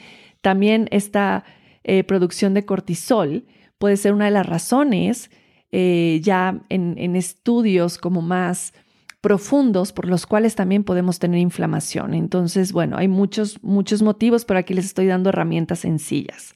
también 0.42 0.88
esta 0.92 1.44
eh, 1.84 2.06
producción 2.06 2.54
de 2.54 2.66
cortisol 2.66 3.46
puede 3.80 3.98
ser 3.98 4.14
una 4.14 4.26
de 4.26 4.32
las 4.32 4.46
razones 4.46 5.30
eh, 5.72 6.22
ya 6.24 6.62
en, 6.70 6.96
en, 6.98 7.18
estudios 7.18 7.98
como 7.98 8.22
más 8.22 8.74
profundos 9.22 9.92
por 9.92 10.08
los 10.08 10.26
cuales 10.26 10.56
también 10.56 10.84
podemos 10.84 11.20
tener 11.20 11.40
inflamación. 11.40 12.14
Entonces, 12.14 12.72
bueno, 12.72 12.98
hay 12.98 13.08
muchos, 13.08 13.62
muchos 13.64 14.02
motivos, 14.02 14.46
pero 14.46 14.60
aquí 14.60 14.74
les 14.74 14.86
estoy 14.86 15.08
dando 15.08 15.30
herramientas 15.30 15.80
sencillas. 15.80 16.56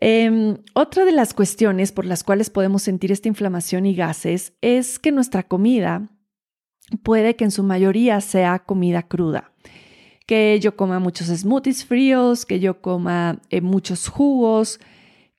Em, 0.00 0.58
otra 0.74 1.04
de 1.04 1.12
las 1.12 1.34
cuestiones 1.34 1.90
por 1.90 2.04
las 2.04 2.22
cuales 2.22 2.50
podemos 2.50 2.82
sentir 2.82 3.10
esta 3.10 3.28
inflamación 3.28 3.84
y 3.84 3.94
gases 3.94 4.52
es 4.60 4.98
que 4.98 5.10
nuestra 5.10 5.42
comida 5.42 6.08
puede 7.02 7.36
que 7.36 7.44
en 7.44 7.50
su 7.50 7.62
mayoría 7.62 8.20
sea 8.20 8.60
comida 8.60 9.02
cruda. 9.02 9.52
Que 10.26 10.58
yo 10.60 10.76
coma 10.76 10.98
muchos 11.00 11.28
smoothies 11.28 11.84
fríos, 11.84 12.46
que 12.46 12.60
yo 12.60 12.80
coma 12.80 13.40
eh, 13.50 13.60
muchos 13.60 14.08
jugos, 14.08 14.78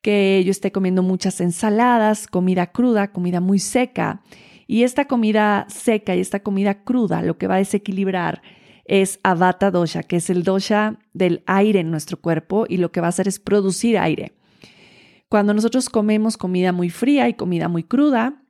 que 0.01 0.43
yo 0.45 0.51
esté 0.51 0.71
comiendo 0.71 1.03
muchas 1.03 1.39
ensaladas, 1.41 2.27
comida 2.27 2.67
cruda, 2.67 3.11
comida 3.11 3.39
muy 3.39 3.59
seca. 3.59 4.21
Y 4.71 4.83
esta 4.83 5.05
comida 5.05 5.65
seca 5.67 6.15
y 6.15 6.19
esta 6.19 6.41
comida 6.41 6.83
cruda 6.83 7.23
lo 7.23 7.39
que 7.39 7.47
va 7.47 7.55
a 7.55 7.57
desequilibrar 7.57 8.43
es 8.85 9.19
Avata 9.23 9.71
dosha, 9.71 10.03
que 10.03 10.17
es 10.17 10.29
el 10.29 10.43
dosha 10.43 10.99
del 11.11 11.41
aire 11.47 11.79
en 11.79 11.89
nuestro 11.89 12.21
cuerpo 12.21 12.67
y 12.69 12.77
lo 12.77 12.91
que 12.91 13.01
va 13.01 13.07
a 13.07 13.09
hacer 13.09 13.27
es 13.27 13.39
producir 13.39 13.97
aire. 13.97 14.37
Cuando 15.27 15.55
nosotros 15.55 15.89
comemos 15.89 16.37
comida 16.37 16.71
muy 16.71 16.91
fría 16.91 17.27
y 17.27 17.33
comida 17.33 17.67
muy 17.67 17.81
cruda, 17.81 18.43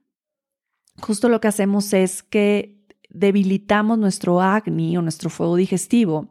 justo 1.02 1.30
lo 1.30 1.40
que 1.40 1.48
hacemos 1.48 1.94
es 1.94 2.22
que 2.22 2.86
debilitamos 3.08 3.98
nuestro 3.98 4.42
agni 4.42 4.98
o 4.98 5.02
nuestro 5.02 5.30
fuego 5.30 5.56
digestivo 5.56 6.28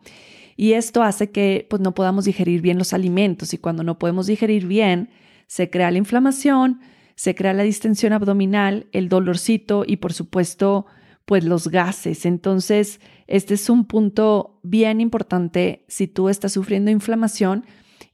y 0.54 0.74
esto 0.74 1.02
hace 1.02 1.30
que 1.30 1.66
pues, 1.70 1.80
no 1.80 1.94
podamos 1.94 2.26
digerir 2.26 2.60
bien 2.60 2.76
los 2.76 2.92
alimentos 2.92 3.54
y 3.54 3.58
cuando 3.58 3.84
no 3.84 3.98
podemos 3.98 4.26
digerir 4.26 4.66
bien, 4.66 5.08
se 5.46 5.70
crea 5.70 5.90
la 5.90 5.96
inflamación, 5.96 6.82
se 7.18 7.34
crea 7.34 7.52
la 7.52 7.64
distensión 7.64 8.12
abdominal, 8.12 8.86
el 8.92 9.08
dolorcito 9.08 9.82
y 9.84 9.96
por 9.96 10.12
supuesto, 10.12 10.86
pues 11.24 11.42
los 11.42 11.66
gases. 11.66 12.24
Entonces, 12.24 13.00
este 13.26 13.54
es 13.54 13.68
un 13.68 13.86
punto 13.86 14.60
bien 14.62 15.00
importante. 15.00 15.84
Si 15.88 16.06
tú 16.06 16.28
estás 16.28 16.52
sufriendo 16.52 16.92
inflamación, 16.92 17.66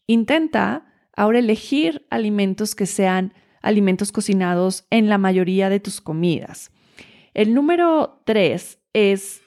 intenta 0.07 0.87
ahora 1.15 1.41
elegir 1.41 2.07
alimentos 2.09 2.75
que 2.75 2.87
sean 2.87 3.35
alimentos 3.61 4.11
cocinados 4.11 4.87
en 4.89 5.11
la 5.11 5.19
mayoría 5.19 5.69
de 5.69 5.81
tus 5.81 6.01
comidas. 6.01 6.71
El 7.35 7.53
número 7.53 8.23
tres 8.25 8.79
es, 8.95 9.43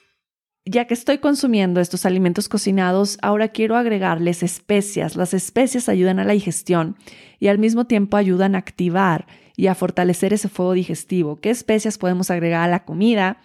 ya 0.66 0.84
que 0.84 0.94
estoy 0.94 1.18
consumiendo 1.18 1.80
estos 1.80 2.06
alimentos 2.06 2.48
cocinados, 2.48 3.18
ahora 3.22 3.48
quiero 3.48 3.74
agregarles 3.74 4.44
especias. 4.44 5.16
Las 5.16 5.34
especias 5.34 5.88
ayudan 5.88 6.20
a 6.20 6.24
la 6.24 6.34
digestión 6.34 6.94
y 7.40 7.48
al 7.48 7.58
mismo 7.58 7.86
tiempo 7.88 8.16
ayudan 8.16 8.54
a 8.54 8.58
activar 8.58 9.26
y 9.58 9.66
a 9.66 9.74
fortalecer 9.74 10.32
ese 10.32 10.48
fuego 10.48 10.72
digestivo. 10.72 11.40
¿Qué 11.40 11.50
especias 11.50 11.98
podemos 11.98 12.30
agregar 12.30 12.62
a 12.62 12.70
la 12.70 12.84
comida? 12.84 13.38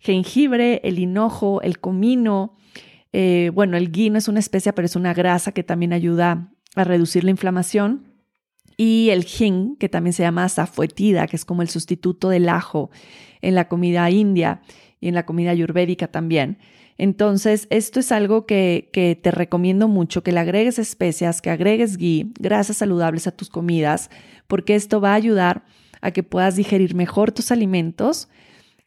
Jengibre, 0.00 0.80
el 0.82 0.98
hinojo, 0.98 1.60
el 1.60 1.78
comino. 1.78 2.56
Eh, 3.12 3.50
bueno, 3.52 3.76
el 3.76 3.92
ghee 3.92 4.08
no 4.08 4.16
es 4.16 4.28
una 4.28 4.40
especia, 4.40 4.74
pero 4.74 4.86
es 4.86 4.96
una 4.96 5.12
grasa 5.12 5.52
que 5.52 5.62
también 5.62 5.92
ayuda 5.92 6.54
a 6.74 6.84
reducir 6.84 7.22
la 7.22 7.32
inflamación. 7.32 8.14
Y 8.78 9.10
el 9.10 9.26
hing, 9.26 9.76
que 9.76 9.90
también 9.90 10.14
se 10.14 10.22
llama 10.22 10.48
safuetida, 10.48 11.26
que 11.26 11.36
es 11.36 11.44
como 11.44 11.60
el 11.60 11.68
sustituto 11.68 12.30
del 12.30 12.48
ajo 12.48 12.90
en 13.42 13.54
la 13.54 13.68
comida 13.68 14.10
india 14.10 14.62
y 15.02 15.08
en 15.08 15.14
la 15.14 15.26
comida 15.26 15.50
ayurvédica 15.50 16.08
también. 16.08 16.56
Entonces, 16.98 17.68
esto 17.70 18.00
es 18.00 18.10
algo 18.10 18.44
que, 18.44 18.90
te 19.22 19.30
recomiendo 19.30 19.86
mucho, 19.86 20.24
que 20.24 20.32
le 20.32 20.40
agregues 20.40 20.80
especias, 20.80 21.40
que 21.40 21.50
agregues 21.50 21.96
ghee, 21.96 22.32
grasas 22.40 22.78
saludables 22.78 23.28
a 23.28 23.30
tus 23.30 23.48
comidas, 23.48 24.10
porque 24.48 24.74
esto 24.74 25.00
va 25.00 25.12
a 25.12 25.14
ayudar 25.14 25.64
a 26.00 26.10
que 26.10 26.24
puedas 26.24 26.56
digerir 26.56 26.96
mejor 26.96 27.30
tus 27.30 27.52
alimentos 27.52 28.28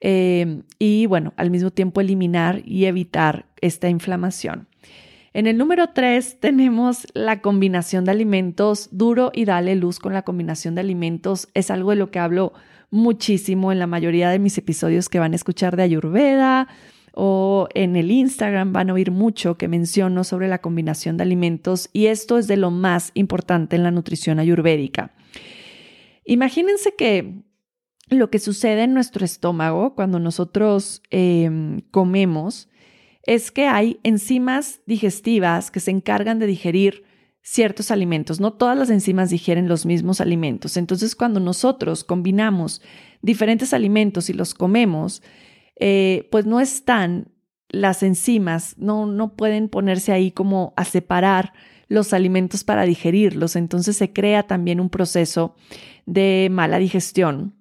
eh, 0.02 0.62
y, 0.78 1.06
bueno, 1.06 1.34
al 1.38 1.52
mismo 1.52 1.72
tiempo 1.72 2.02
eliminar 2.02 2.62
y 2.66 2.86
evitar 2.86 3.46
esta 3.62 3.88
inflamación. 3.88 4.68
En 5.34 5.48
el 5.48 5.58
número 5.58 5.92
3 5.94 6.42
tenemos 6.42 7.08
la 7.14 7.40
combinación 7.40 8.04
de 8.04 8.12
alimentos 8.12 8.90
duro 8.92 9.32
y 9.34 9.46
dale 9.46 9.76
luz 9.76 10.00
con 10.00 10.12
la 10.12 10.24
combinación 10.24 10.76
de 10.76 10.82
alimentos. 10.82 11.48
Es 11.54 11.72
algo 11.72 11.92
de 11.92 11.96
lo 11.96 12.12
que 12.12 12.20
hablo 12.20 12.52
muchísimo 12.90 13.72
en 13.72 13.80
la 13.80 13.88
mayoría 13.88 14.30
de 14.30 14.40
mis 14.40 14.58
episodios 14.58 15.08
que 15.08 15.20
van 15.20 15.32
a 15.32 15.38
escuchar 15.38 15.78
de 15.78 15.84
Ayurveda 15.84 16.68
o 17.14 17.68
en 17.74 17.96
el 17.96 18.12
Instagram 18.12 18.74
van 18.74 18.90
a 18.90 18.94
oír 18.94 19.12
mucho 19.12 19.58
que 19.58 19.68
menciono 19.68 20.24
sobre 20.24 20.48
la 20.48 20.60
combinación 20.60 21.18
de 21.18 21.24
alimentos 21.24 21.90
y 21.94 22.08
esto 22.08 22.38
es 22.38 22.48
de 22.48 22.58
lo 22.58 22.72
más 22.72 23.12
importante 23.14 23.76
en 23.76 23.84
la 23.84 23.92
nutrición 23.92 24.40
ayurvédica. 24.40 25.14
Imagínense 26.26 26.96
que 26.96 27.44
lo 28.10 28.30
que 28.30 28.40
sucede 28.40 28.84
en 28.84 28.94
nuestro 28.94 29.26
estómago 29.26 29.96
cuando 29.96 30.20
nosotros 30.20 31.02
em, 31.10 31.82
comemos 31.92 32.70
es 33.24 33.52
que 33.52 33.68
hay 33.68 34.00
enzimas 34.04 34.82
digestivas 34.86 35.72
que 35.72 35.80
se 35.80 35.92
encargan 35.92 36.40
de 36.40 36.48
digerir 36.48 37.04
ciertos 37.42 37.92
alimentos. 37.92 38.40
No 38.40 38.54
todas 38.54 38.78
las 38.78 38.90
enzimas 38.90 39.30
digieren 39.30 39.68
los 39.68 39.86
mismos 39.86 40.22
alimentos. 40.22 40.78
Entonces, 40.78 41.16
cuando 41.16 41.40
nosotros 41.40 42.04
combinamos 42.04 42.82
diferentes 43.22 43.74
alimentos 43.74 44.30
y 44.30 44.34
los 44.34 44.54
comemos, 44.54 45.22
eh, 45.82 46.30
pues 46.32 46.46
no 46.46 46.60
están 46.60 47.32
las 47.70 48.04
enzimas, 48.04 48.76
no, 48.78 49.08
no 49.08 49.36
pueden 49.36 49.68
ponerse 49.68 50.12
ahí 50.12 50.32
como 50.32 50.74
a 50.78 50.86
separar 50.86 51.54
los 51.88 52.14
alimentos 52.14 52.64
para 52.64 52.84
digerirlos. 52.84 53.56
Entonces 53.56 53.98
se 53.98 54.14
crea 54.14 54.44
también 54.44 54.80
un 54.80 54.90
proceso 54.90 55.56
de 56.06 56.50
mala 56.52 56.78
digestión 56.78 57.56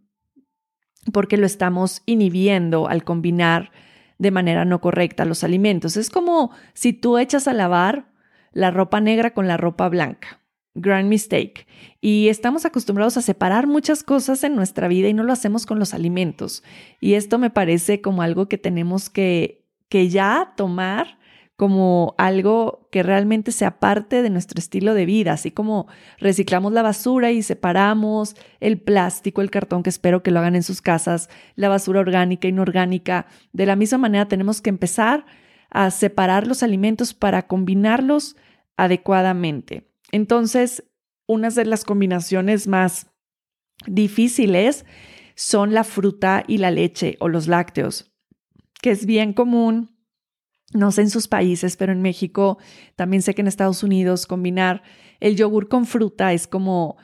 porque 1.13 1.39
lo 1.39 1.47
estamos 1.47 2.03
inhibiendo 2.05 2.89
al 2.89 3.05
combinar 3.05 3.73
de 4.19 4.31
manera 4.31 4.67
no 4.67 4.83
correcta 4.83 5.25
los 5.25 5.43
alimentos. 5.43 5.97
Es 5.97 6.11
como 6.11 6.51
si 6.75 6.93
tú 6.93 7.17
echas 7.17 7.49
a 7.49 7.55
lavar 7.55 8.13
la 8.53 8.71
ropa 8.71 9.01
negra 9.01 9.33
con 9.33 9.49
la 9.49 9.57
ropa 9.57 9.89
blanca. 9.89 10.40
Grand 10.75 11.09
mistake. 11.09 11.67
Y 12.01 12.29
estamos 12.29 12.65
acostumbrados 12.65 13.17
a 13.17 13.23
separar 13.23 13.67
muchas 13.67 14.03
cosas 14.03 14.45
en 14.45 14.55
nuestra 14.55 14.89
vida 14.89 15.09
y 15.09 15.15
no 15.15 15.25
lo 15.25 15.33
hacemos 15.33 15.67
con 15.67 15.79
los 15.79 15.95
alimentos. 15.95 16.63
Y 17.01 17.15
esto 17.15 17.39
me 17.39 17.51
parece 17.51 18.01
como 18.01 18.23
algo 18.23 18.49
que 18.49 18.59
tenemos 18.59 19.11
que, 19.11 19.67
que 19.89 20.09
ya 20.09 20.55
tomar 20.57 21.19
como 21.61 22.15
algo 22.17 22.89
que 22.91 23.03
realmente 23.03 23.53
sea 23.53 23.81
parte 23.81 24.23
de 24.23 24.31
nuestro 24.31 24.59
estilo 24.59 24.95
de 24.95 25.05
vida, 25.05 25.35
así 25.35 25.51
como 25.51 25.89
reciclamos 26.19 26.73
la 26.73 26.81
basura 26.81 27.33
y 27.33 27.43
separamos 27.43 28.35
el 28.61 28.81
plástico, 28.81 29.43
el 29.43 29.51
cartón, 29.51 29.83
que 29.83 29.91
espero 29.91 30.23
que 30.23 30.31
lo 30.31 30.39
hagan 30.39 30.57
en 30.57 30.63
sus 30.63 30.81
casas, 30.81 31.29
la 31.57 31.69
basura 31.69 32.01
orgánica, 32.01 32.49
inorgánica. 32.49 33.27
De 33.53 33.67
la 33.67 33.77
misma 33.77 33.99
manera 33.99 34.27
tenemos 34.27 34.63
que 34.63 34.71
empezar 34.71 35.27
a 35.69 35.91
separar 35.91 36.47
los 36.47 36.63
alimentos 36.63 37.13
para 37.13 37.47
combinarlos 37.47 38.37
adecuadamente. 38.79 39.90
Entonces, 40.11 40.85
unas 41.27 41.55
de 41.55 41.65
las 41.65 41.85
combinaciones 41.85 42.67
más 42.67 43.07
difíciles 43.87 44.85
son 45.35 45.73
la 45.73 45.85
fruta 45.85 46.45
y 46.47 46.59
la 46.59 46.71
leche 46.71 47.17
o 47.21 47.29
los 47.29 47.47
lácteos, 47.47 48.13
que 48.83 48.91
es 48.91 49.07
bien 49.07 49.33
común 49.33 50.01
no 50.73 50.93
sé 50.93 51.03
en 51.03 51.11
sus 51.11 51.29
países, 51.29 51.77
pero 51.77 51.93
en 51.93 52.03
México, 52.03 52.59
también 52.97 53.23
sé 53.23 53.35
que 53.35 53.41
en 53.41 53.49
Estados 53.49 53.83
Unidos 53.83 54.27
combinar 54.27 54.83
el 55.19 55.37
yogur 55.37 55.69
con 55.69 55.85
fruta 55.85 56.33
es 56.33 56.47
como 56.47 56.97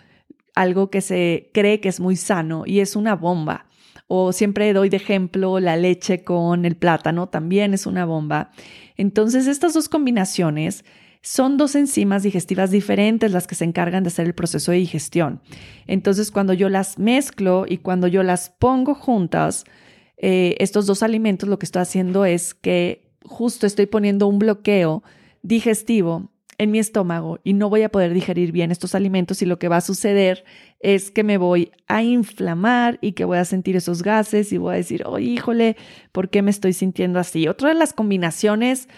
algo 0.55 0.89
que 0.91 1.01
se 1.01 1.51
cree 1.53 1.81
que 1.81 1.89
es 1.89 2.01
muy 2.01 2.17
sano 2.17 2.63
y 2.65 2.81
es 2.81 2.97
una 2.97 3.15
bomba. 3.15 3.67
O 4.09 4.33
siempre 4.33 4.73
doy 4.73 4.89
de 4.89 4.99
ejemplo 4.99 5.59
la 5.59 5.77
leche 5.77 6.23
con 6.23 6.65
el 6.65 6.77
plátano, 6.77 7.29
también 7.29 7.75
es 7.75 7.87
una 7.87 8.05
bomba. 8.05 8.53
Entonces, 8.97 9.49
estas 9.49 9.75
dos 9.75 9.89
combinaciones 9.89 10.85
son 11.27 11.57
dos 11.57 11.75
enzimas 11.75 12.23
digestivas 12.23 12.71
diferentes 12.71 13.33
las 13.33 13.49
que 13.49 13.57
se 13.57 13.65
encargan 13.65 14.05
de 14.05 14.11
hacer 14.11 14.27
el 14.27 14.35
proceso 14.35 14.71
de 14.71 14.79
digestión. 14.79 15.41
Entonces, 15.89 16.31
cuando 16.31 16.53
yo 16.53 16.69
las 16.69 17.01
mezclo 17.01 17.67
y 17.69 17.79
cuando 17.79 18.07
yo 18.07 18.23
las 18.23 18.51
pongo 18.51 18.95
juntas, 18.95 19.65
eh, 20.19 20.55
estos 20.61 20.87
dos 20.87 21.03
alimentos 21.03 21.49
lo 21.49 21.59
que 21.59 21.67
estoy 21.67 21.83
haciendo 21.83 22.25
es 22.25 22.55
que 22.55 23.11
justo 23.25 23.67
estoy 23.67 23.87
poniendo 23.87 24.29
un 24.29 24.39
bloqueo 24.39 25.03
digestivo 25.43 26.31
en 26.59 26.71
mi 26.71 26.79
estómago 26.79 27.41
y 27.43 27.55
no 27.55 27.71
voy 27.71 27.83
a 27.83 27.89
poder 27.89 28.15
digerir 28.15 28.53
bien 28.53 28.71
estos 28.71 28.95
alimentos 28.95 29.43
y 29.43 29.47
lo 29.47 29.59
que 29.59 29.67
va 29.67 29.79
a 29.79 29.81
suceder 29.81 30.45
es 30.79 31.11
que 31.11 31.25
me 31.25 31.39
voy 31.39 31.73
a 31.89 32.05
inflamar 32.05 33.01
y 33.03 33.13
que 33.13 33.25
voy 33.25 33.39
a 33.39 33.45
sentir 33.45 33.75
esos 33.75 34.05
gases 34.05 34.53
y 34.53 34.59
voy 34.59 34.75
a 34.75 34.77
decir, 34.77 35.03
oh, 35.05 35.19
híjole, 35.19 35.77
¿por 36.13 36.31
qué 36.31 36.43
me 36.43 36.53
estoy 36.53 36.73
sintiendo 36.73 37.19
así? 37.19 37.49
Otra 37.49 37.71
de 37.71 37.75
las 37.75 37.93
combinaciones 37.93 38.89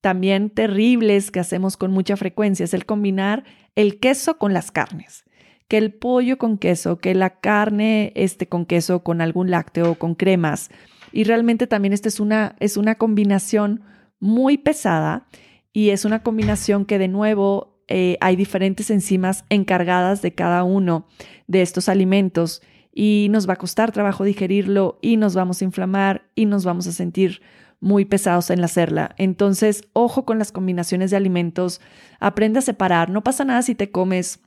también 0.00 0.50
terribles 0.50 1.30
que 1.30 1.40
hacemos 1.40 1.76
con 1.76 1.90
mucha 1.90 2.16
frecuencia 2.16 2.64
es 2.64 2.74
el 2.74 2.86
combinar 2.86 3.44
el 3.74 3.98
queso 4.00 4.38
con 4.38 4.52
las 4.52 4.70
carnes. 4.70 5.24
Que 5.68 5.78
el 5.78 5.92
pollo 5.92 6.38
con 6.38 6.56
queso, 6.56 6.98
que 6.98 7.14
la 7.14 7.40
carne 7.40 8.12
este, 8.14 8.48
con 8.48 8.64
queso, 8.64 9.02
con 9.02 9.20
algún 9.20 9.50
lácteo, 9.50 9.96
con 9.96 10.14
cremas. 10.14 10.70
Y 11.12 11.24
realmente 11.24 11.66
también 11.66 11.92
esta 11.92 12.08
es 12.08 12.20
una, 12.20 12.56
es 12.58 12.76
una 12.76 12.94
combinación 12.94 13.82
muy 14.18 14.56
pesada 14.56 15.26
y 15.72 15.90
es 15.90 16.04
una 16.04 16.22
combinación 16.22 16.84
que 16.86 16.98
de 16.98 17.08
nuevo 17.08 17.78
eh, 17.88 18.16
hay 18.20 18.36
diferentes 18.36 18.90
enzimas 18.90 19.44
encargadas 19.48 20.22
de 20.22 20.34
cada 20.34 20.64
uno 20.64 21.06
de 21.46 21.62
estos 21.62 21.88
alimentos 21.88 22.62
y 22.92 23.28
nos 23.30 23.48
va 23.48 23.54
a 23.54 23.56
costar 23.56 23.92
trabajo 23.92 24.24
digerirlo 24.24 24.98
y 25.00 25.16
nos 25.16 25.34
vamos 25.34 25.62
a 25.62 25.64
inflamar 25.64 26.28
y 26.34 26.46
nos 26.46 26.64
vamos 26.64 26.86
a 26.86 26.92
sentir 26.92 27.40
muy 27.80 28.04
pesados 28.04 28.50
en 28.50 28.60
la 28.60 28.66
hacerla. 28.66 29.14
Entonces, 29.18 29.84
ojo 29.92 30.24
con 30.24 30.38
las 30.38 30.52
combinaciones 30.52 31.10
de 31.10 31.16
alimentos, 31.16 31.80
aprende 32.18 32.58
a 32.58 32.62
separar, 32.62 33.10
no 33.10 33.22
pasa 33.22 33.44
nada 33.44 33.62
si 33.62 33.74
te 33.74 33.90
comes 33.90 34.40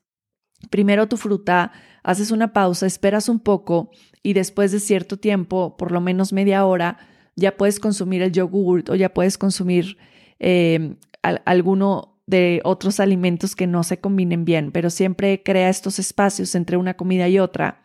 primero 0.70 1.08
tu 1.08 1.18
fruta, 1.18 1.72
haces 2.04 2.32
una 2.32 2.54
pausa, 2.54 2.86
esperas 2.86 3.30
un 3.30 3.40
poco 3.40 3.92
y 4.24 4.34
después 4.34 4.72
de 4.72 4.80
cierto 4.80 5.18
tiempo, 5.18 5.76
por 5.78 5.92
lo 5.92 6.02
menos 6.02 6.34
media 6.34 6.66
hora, 6.66 6.98
ya 7.36 7.58
puedes 7.58 7.80
consumir 7.80 8.22
el 8.22 8.32
yogurt 8.32 8.90
o 8.90 8.96
ya 8.96 9.14
puedes 9.14 9.38
consumir 9.38 9.98
eh, 10.40 10.96
alguno 11.22 12.20
de 12.28 12.62
otros 12.64 13.00
alimentos 13.00 13.56
que 13.56 13.68
no 13.68 13.84
se 13.84 14.00
combinen 14.00 14.46
bien, 14.46 14.72
pero 14.72 14.90
siempre 14.90 15.42
crea 15.44 15.70
estos 15.70 16.00
espacios 16.00 16.56
entre 16.56 16.78
una 16.78 16.96
comida 16.96 17.28
y 17.28 17.40
otra 17.40 17.82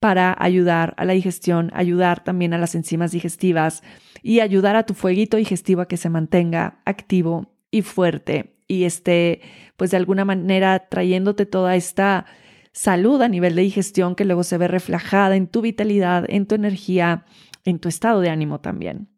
para 0.00 0.34
ayudar 0.38 0.94
a 0.96 1.04
la 1.04 1.12
digestión, 1.12 1.70
ayudar 1.74 2.24
también 2.24 2.54
a 2.54 2.58
las 2.58 2.74
enzimas 2.74 3.12
digestivas 3.12 3.82
y 4.22 4.40
ayudar 4.40 4.74
a 4.74 4.84
tu 4.84 4.94
fueguito 4.94 5.36
digestivo 5.36 5.82
a 5.82 5.88
que 5.88 5.98
se 5.98 6.10
mantenga 6.10 6.80
activo 6.84 7.52
y 7.70 7.82
fuerte 7.82 8.56
y 8.66 8.84
esté, 8.84 9.42
pues 9.76 9.90
de 9.90 9.96
alguna 9.96 10.24
manera, 10.24 10.88
trayéndote 10.88 11.44
toda 11.44 11.74
esta 11.74 12.26
salud 12.72 13.20
a 13.20 13.28
nivel 13.28 13.56
de 13.56 13.62
digestión 13.62 14.14
que 14.14 14.24
luego 14.24 14.44
se 14.44 14.58
ve 14.58 14.68
reflejada 14.68 15.34
en 15.34 15.48
tu 15.48 15.60
vitalidad, 15.60 16.24
en 16.28 16.46
tu 16.46 16.54
energía, 16.54 17.24
en 17.64 17.80
tu 17.80 17.88
estado 17.88 18.20
de 18.20 18.30
ánimo 18.30 18.60
también. 18.60 19.08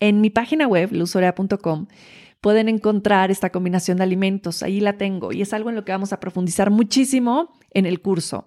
En 0.00 0.22
mi 0.22 0.30
página 0.30 0.66
web, 0.66 0.92
luzorea.com, 0.92 1.88
pueden 2.40 2.70
encontrar 2.70 3.30
esta 3.30 3.50
combinación 3.50 3.98
de 3.98 4.04
alimentos. 4.04 4.62
Ahí 4.62 4.80
la 4.80 4.96
tengo 4.96 5.32
y 5.32 5.42
es 5.42 5.52
algo 5.52 5.68
en 5.68 5.76
lo 5.76 5.84
que 5.84 5.92
vamos 5.92 6.14
a 6.14 6.20
profundizar 6.20 6.70
muchísimo 6.70 7.52
en 7.70 7.84
el 7.86 8.00
curso. 8.00 8.46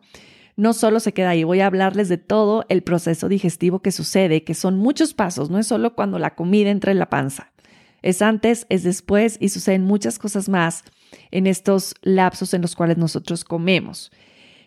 No 0.58 0.74
solo 0.74 1.00
se 1.00 1.14
queda 1.14 1.30
ahí, 1.30 1.44
voy 1.44 1.62
a 1.62 1.68
hablarles 1.68 2.10
de 2.10 2.18
todo 2.18 2.66
el 2.68 2.82
proceso 2.82 3.30
digestivo 3.30 3.80
que 3.80 3.92
sucede, 3.92 4.44
que 4.44 4.56
son 4.56 4.78
muchos 4.80 5.14
pasos, 5.14 5.52
no 5.52 5.60
es 5.60 5.68
solo 5.68 5.94
cuando 5.94 6.18
la 6.18 6.34
comida 6.34 6.72
entra 6.72 6.92
en 6.92 6.98
la 6.98 7.12
panza. 7.12 7.54
Es 8.02 8.24
antes, 8.24 8.66
es 8.70 8.82
después 8.82 9.38
y 9.40 9.50
suceden 9.50 9.84
muchas 9.84 10.18
cosas 10.18 10.50
más 10.50 10.84
en 11.30 11.46
estos 11.46 11.94
lapsos 12.02 12.56
en 12.56 12.64
los 12.64 12.76
cuales 12.76 12.98
nosotros 12.98 13.44
comemos. 13.44 14.12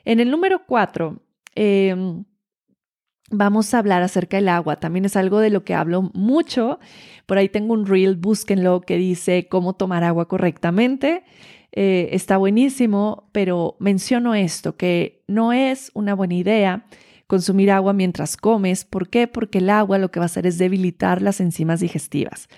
En 0.04 0.20
el 0.20 0.30
número 0.30 0.64
cuatro, 0.64 1.23
em, 1.56 2.25
vamos 3.30 3.75
a 3.75 3.78
hablar 3.78 4.02
acerca 4.02 4.37
del 4.37 4.49
agua. 4.49 4.76
También 4.76 5.04
es 5.04 5.16
algo 5.16 5.40
de 5.40 5.50
lo 5.50 5.64
que 5.64 5.75
hablo 5.75 6.11
mucho. 6.14 6.78
Por 7.26 7.38
ahí 7.38 7.49
tengo 7.49 7.75
un 7.75 7.87
reel, 7.87 8.16
búsquenlo, 8.16 8.80
que 8.80 8.97
dice 8.97 9.49
cómo 9.49 9.75
tomar 9.75 10.04
agua 10.04 10.28
correctamente. 10.28 11.25
Eh, 11.72 12.08
está 12.12 12.36
buenísimo, 12.36 13.28
pero 13.32 13.76
menciono 13.78 14.34
esto, 14.34 14.76
que 14.76 15.22
no 15.28 15.52
es 15.52 15.90
una 15.94 16.14
buena 16.14 16.34
idea 16.34 16.86
consumir 17.30 17.70
agua 17.70 17.92
mientras 17.92 18.36
comes. 18.36 18.84
¿Por 18.84 19.08
qué? 19.08 19.28
Porque 19.28 19.58
el 19.58 19.70
agua 19.70 19.98
lo 19.98 20.10
que 20.10 20.18
va 20.18 20.24
a 20.24 20.26
hacer 20.26 20.46
es 20.48 20.58
debilitar 20.58 21.22
las 21.22 21.40
enzimas 21.40 21.78
digestivas 21.78 22.48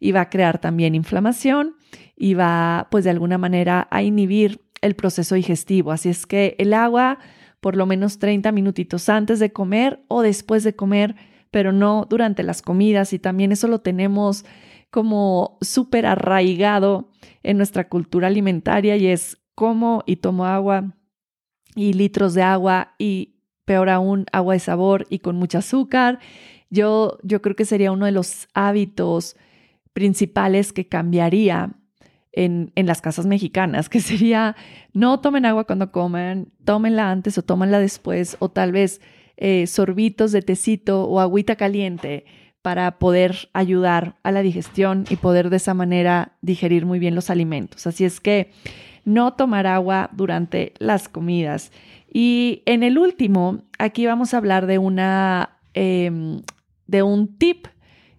y 0.00 0.12
va 0.12 0.20
a 0.20 0.30
crear 0.30 0.58
también 0.58 0.94
inflamación 0.94 1.76
y 2.14 2.34
va, 2.34 2.88
pues 2.90 3.04
de 3.04 3.10
alguna 3.10 3.38
manera, 3.38 3.88
a 3.90 4.02
inhibir 4.02 4.60
el 4.82 4.94
proceso 4.94 5.34
digestivo. 5.34 5.92
Así 5.92 6.10
es 6.10 6.26
que 6.26 6.56
el 6.58 6.74
agua, 6.74 7.18
por 7.60 7.74
lo 7.74 7.86
menos 7.86 8.18
30 8.18 8.52
minutitos 8.52 9.08
antes 9.08 9.38
de 9.38 9.50
comer 9.50 10.02
o 10.08 10.20
después 10.20 10.62
de 10.62 10.76
comer, 10.76 11.16
pero 11.50 11.72
no 11.72 12.06
durante 12.08 12.42
las 12.42 12.60
comidas 12.60 13.14
y 13.14 13.18
también 13.18 13.50
eso 13.50 13.66
lo 13.66 13.80
tenemos 13.80 14.44
como 14.90 15.58
súper 15.60 16.06
arraigado 16.06 17.10
en 17.42 17.56
nuestra 17.56 17.88
cultura 17.88 18.28
alimentaria 18.28 18.96
y 18.96 19.06
es 19.06 19.38
como 19.54 20.02
y 20.06 20.16
tomo 20.16 20.46
agua 20.46 20.94
y 21.74 21.92
litros 21.92 22.34
de 22.34 22.42
agua 22.42 22.94
y 22.98 23.36
peor 23.64 23.90
aún 23.90 24.26
agua 24.32 24.54
de 24.54 24.60
sabor 24.60 25.06
y 25.10 25.18
con 25.18 25.36
mucho 25.36 25.58
azúcar. 25.58 26.18
Yo, 26.70 27.18
yo 27.22 27.42
creo 27.42 27.56
que 27.56 27.64
sería 27.64 27.92
uno 27.92 28.06
de 28.06 28.12
los 28.12 28.48
hábitos 28.54 29.36
principales 29.92 30.72
que 30.72 30.88
cambiaría 30.88 31.74
en, 32.32 32.72
en, 32.76 32.86
las 32.86 33.00
casas 33.00 33.26
mexicanas, 33.26 33.88
que 33.88 34.00
sería 34.00 34.56
no 34.92 35.20
tomen 35.20 35.44
agua 35.44 35.64
cuando 35.64 35.92
comen, 35.92 36.52
tómenla 36.64 37.10
antes 37.10 37.36
o 37.38 37.42
tómenla 37.42 37.78
después, 37.78 38.36
o 38.38 38.50
tal 38.50 38.72
vez 38.72 39.00
eh, 39.36 39.66
sorbitos 39.66 40.32
de 40.32 40.42
tecito 40.42 41.04
o 41.04 41.20
agüita 41.20 41.56
caliente 41.56 42.24
para 42.62 42.98
poder 42.98 43.48
ayudar 43.52 44.16
a 44.22 44.32
la 44.32 44.42
digestión 44.42 45.04
y 45.08 45.16
poder 45.16 45.50
de 45.50 45.56
esa 45.56 45.74
manera 45.74 46.32
digerir 46.42 46.86
muy 46.86 46.98
bien 46.98 47.14
los 47.14 47.30
alimentos. 47.30 47.86
Así 47.86 48.04
es 48.04 48.20
que 48.20 48.50
no 49.04 49.34
tomar 49.34 49.66
agua 49.66 50.10
durante 50.12 50.74
las 50.78 51.08
comidas. 51.08 51.72
Y 52.12 52.62
en 52.66 52.82
el 52.82 52.98
último, 52.98 53.62
aquí 53.78 54.06
vamos 54.06 54.34
a 54.34 54.38
hablar 54.38 54.66
de 54.66 54.78
una 54.78 55.58
em, 55.74 56.42
de 56.86 57.02
un 57.02 57.28
tip 57.38 57.68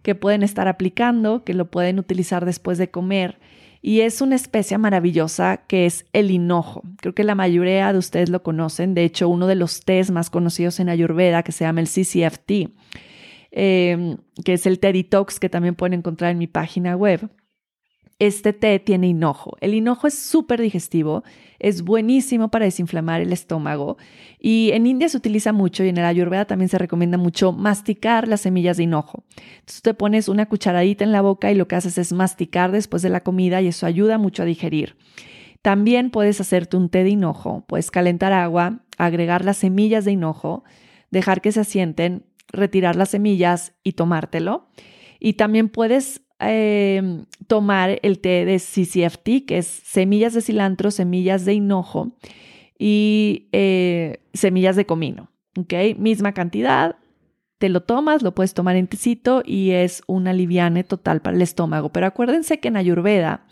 que 0.01 0.15
pueden 0.15 0.43
estar 0.43 0.67
aplicando, 0.69 1.43
que 1.43 1.53
lo 1.53 1.69
pueden 1.69 1.99
utilizar 1.99 2.45
después 2.45 2.77
de 2.77 2.89
comer. 2.89 3.37
Y 3.81 4.01
es 4.01 4.21
una 4.21 4.35
especie 4.35 4.77
maravillosa 4.77 5.57
que 5.67 5.85
es 5.85 6.05
el 6.13 6.31
hinojo. 6.31 6.83
Creo 6.97 7.13
que 7.13 7.23
la 7.23 7.35
mayoría 7.35 7.91
de 7.91 7.99
ustedes 7.99 8.29
lo 8.29 8.43
conocen. 8.43 8.93
De 8.93 9.03
hecho, 9.03 9.29
uno 9.29 9.47
de 9.47 9.55
los 9.55 9.81
tés 9.81 10.11
más 10.11 10.29
conocidos 10.29 10.79
en 10.79 10.89
Ayurveda, 10.89 11.43
que 11.43 11.51
se 11.51 11.65
llama 11.65 11.81
el 11.81 11.87
CCFT, 11.87 12.71
Em, 13.51 14.17
que 14.45 14.53
es 14.53 14.65
el 14.67 14.79
té 14.79 14.93
detox 14.93 15.39
que 15.39 15.49
también 15.49 15.75
pueden 15.75 15.93
encontrar 15.93 16.31
en 16.31 16.37
mi 16.37 16.47
página 16.47 16.95
web. 16.95 17.29
Este 18.19 18.51
té 18.51 18.79
tiene 18.79 19.07
hinojo. 19.07 19.55
El 19.61 19.73
hinojo 19.73 20.05
es 20.05 20.13
súper 20.13 20.59
digestivo, 20.59 21.23
es 21.57 21.83
buenísimo 21.83 22.49
para 22.49 22.65
desinflamar 22.65 23.21
el 23.21 23.31
estómago 23.31 23.97
y 24.39 24.71
en 24.73 24.85
India 24.87 25.07
se 25.07 25.15
utiliza 25.15 25.53
mucho 25.53 25.85
y 25.85 25.89
en 25.89 25.97
el 25.97 26.03
Ayurveda 26.03 26.43
también 26.43 26.67
se 26.67 26.77
recomienda 26.77 27.17
mucho 27.17 27.53
masticar 27.53 28.27
las 28.27 28.41
semillas 28.41 28.75
de 28.75 28.83
hinojo. 28.83 29.23
Entonces 29.59 29.81
te 29.81 29.93
pones 29.93 30.27
una 30.27 30.47
cucharadita 30.47 31.05
en 31.05 31.13
la 31.13 31.21
boca 31.21 31.49
y 31.49 31.55
lo 31.55 31.69
que 31.69 31.77
haces 31.77 31.97
es 31.97 32.11
masticar 32.11 32.73
después 32.73 33.01
de 33.01 33.09
la 33.09 33.23
comida 33.23 33.61
y 33.61 33.67
eso 33.67 33.85
ayuda 33.85 34.17
mucho 34.17 34.43
a 34.43 34.45
digerir. 34.45 34.97
También 35.61 36.09
puedes 36.09 36.41
hacerte 36.41 36.75
un 36.75 36.89
té 36.89 37.05
de 37.05 37.11
hinojo, 37.11 37.63
puedes 37.67 37.89
calentar 37.89 38.33
agua, 38.33 38.81
agregar 38.97 39.45
las 39.45 39.57
semillas 39.57 40.03
de 40.03 40.11
hinojo, 40.11 40.65
dejar 41.09 41.39
que 41.39 41.53
se 41.53 41.61
asienten 41.61 42.25
retirar 42.51 42.95
las 42.95 43.09
semillas 43.09 43.73
y 43.83 43.93
tomártelo. 43.93 44.67
Y 45.19 45.33
también 45.33 45.69
puedes 45.69 46.21
em, 46.39 47.25
tomar 47.47 47.99
el 48.01 48.19
té 48.19 48.45
de 48.45 48.57
CCFT, 48.57 49.45
que 49.45 49.57
es 49.57 49.67
semillas 49.67 50.33
de 50.33 50.41
cilantro, 50.41 50.91
semillas 50.91 51.45
de 51.45 51.53
hinojo 51.53 52.11
y 52.77 53.49
eh, 53.51 54.21
semillas 54.33 54.75
de 54.75 54.85
comino. 54.85 55.29
¿Ok? 55.57 55.73
Misma 55.97 56.33
cantidad, 56.33 56.95
te 57.59 57.69
lo 57.69 57.81
tomas, 57.81 58.21
lo 58.23 58.33
puedes 58.33 58.53
tomar 58.53 58.77
en 58.77 58.87
tecito 58.87 59.43
y 59.45 59.71
es 59.71 60.01
un 60.07 60.27
aliviane 60.27 60.83
total 60.83 61.21
para 61.21 61.35
el 61.35 61.41
estómago. 61.41 61.89
Pero 61.89 62.07
acuérdense 62.07 62.59
que 62.59 62.69
en 62.69 62.77
Ayurveda 62.77 63.43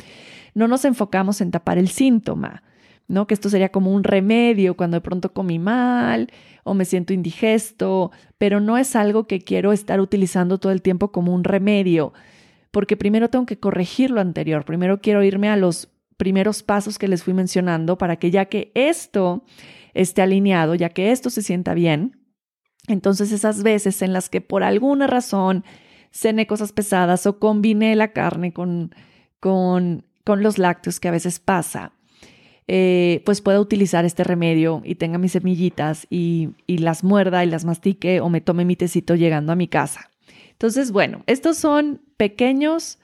no 0.53 0.67
nos 0.67 0.85
enfocamos 0.85 1.41
en 1.41 1.51
tapar 1.51 1.77
el 1.77 1.89
síntoma, 1.89 2.63
¿no? 3.07 3.27
Que 3.27 3.33
esto 3.33 3.49
sería 3.49 3.69
como 3.69 3.93
un 3.93 4.03
remedio 4.03 4.75
cuando 4.75 4.97
de 4.97 5.01
pronto 5.01 5.33
comí 5.33 5.59
mal 5.59 6.29
o 6.63 6.73
me 6.73 6.85
siento 6.85 7.13
indigesto, 7.13 8.11
pero 8.37 8.59
no 8.59 8.77
es 8.77 8.95
algo 8.95 9.27
que 9.27 9.39
quiero 9.39 9.71
estar 9.71 10.01
utilizando 10.01 10.57
todo 10.57 10.71
el 10.71 10.81
tiempo 10.81 11.11
como 11.11 11.33
un 11.33 11.43
remedio, 11.43 12.13
porque 12.71 12.97
primero 12.97 13.29
tengo 13.29 13.45
que 13.45 13.59
corregir 13.59 14.11
lo 14.11 14.21
anterior, 14.21 14.65
primero 14.65 15.01
quiero 15.01 15.23
irme 15.23 15.49
a 15.49 15.55
los 15.55 15.89
primeros 16.17 16.63
pasos 16.63 16.97
que 16.97 17.07
les 17.07 17.23
fui 17.23 17.33
mencionando 17.33 17.97
para 17.97 18.17
que 18.17 18.31
ya 18.31 18.45
que 18.45 18.71
esto 18.75 19.43
esté 19.93 20.21
alineado, 20.21 20.75
ya 20.75 20.89
que 20.89 21.11
esto 21.11 21.29
se 21.29 21.41
sienta 21.41 21.73
bien, 21.73 22.19
entonces 22.87 23.31
esas 23.31 23.63
veces 23.63 24.01
en 24.01 24.13
las 24.13 24.29
que 24.29 24.41
por 24.41 24.63
alguna 24.63 25.07
razón 25.07 25.63
cené 26.11 26.47
cosas 26.47 26.71
pesadas 26.71 27.25
o 27.25 27.39
combiné 27.39 27.95
la 27.95 28.11
carne 28.11 28.53
con, 28.53 28.93
con, 29.39 30.05
con 30.23 30.41
los 30.41 30.57
lácteos 30.57 30.99
que 30.99 31.07
a 31.07 31.11
veces 31.11 31.39
pasa, 31.39 31.93
eh, 32.69 33.21
pues 33.25 33.41
pueda 33.41 33.61
utilizar 33.61 34.03
este 34.03 34.25
remedio 34.25 34.81
y 34.83 34.95
tenga 34.95 35.17
mis 35.17 35.31
semillitas 35.31 36.05
y, 36.09 36.49
las 36.67 37.03
muerda 37.03 37.45
y 37.45 37.47
las 37.47 37.63
mastique 37.63 38.19
o 38.19 38.29
me 38.29 38.41
tome 38.41 38.65
mi 38.65 38.75
tecito 38.75 39.15
llegando 39.15 39.53
a 39.53 39.55
mi 39.55 39.69
casa. 39.69 40.09
Entonces, 40.51 40.91
bueno, 40.91 41.23
estos 41.27 41.57
son 41.57 42.01
pequeños 42.17 42.99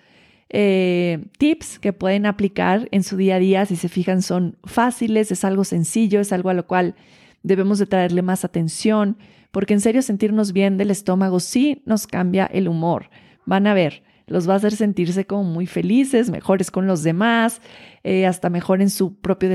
eh, 0.49 1.25
tips 1.37 1.79
que 1.79 1.93
pueden 1.93 2.25
aplicar 2.25 2.89
en 2.91 3.03
su 3.03 3.15
día 3.15 3.35
a 3.35 3.39
día. 3.39 3.65
Si 3.65 3.77
se 3.77 3.87
fijan, 3.87 4.21
son 4.21 4.57
fáciles, 4.65 5.31
es 5.31 5.45
algo 5.45 5.63
sencillo, 5.63 6.19
es 6.19 6.33
algo 6.33 6.49
a 6.49 6.53
lo 6.53 6.67
cual 6.67 6.95
debemos 7.41 7.79
de 7.79 7.85
traerle 7.85 8.21
más 8.21 8.43
atención, 8.43 9.17
porque 9.51 9.73
en 9.73 9.81
serio 9.81 10.01
sentirnos 10.01 10.51
bien 10.51 10.77
del 10.77 10.91
estómago 10.91 11.39
sí 11.39 11.83
nos 11.85 12.07
cambia 12.07 12.45
el 12.45 12.67
humor. 12.67 13.09
Van 13.45 13.67
a 13.67 13.73
ver, 13.73 14.03
los 14.27 14.47
va 14.47 14.53
a 14.53 14.57
hacer 14.57 14.75
sentirse 14.75 15.25
como 15.25 15.43
muy 15.43 15.67
felices, 15.67 16.29
mejores 16.29 16.71
con 16.71 16.87
los 16.87 17.03
demás, 17.03 17.61
eh, 18.03 18.25
hasta 18.25 18.49
mejor 18.49 18.81
en 18.81 18.89
su 18.89 19.15
propio 19.15 19.49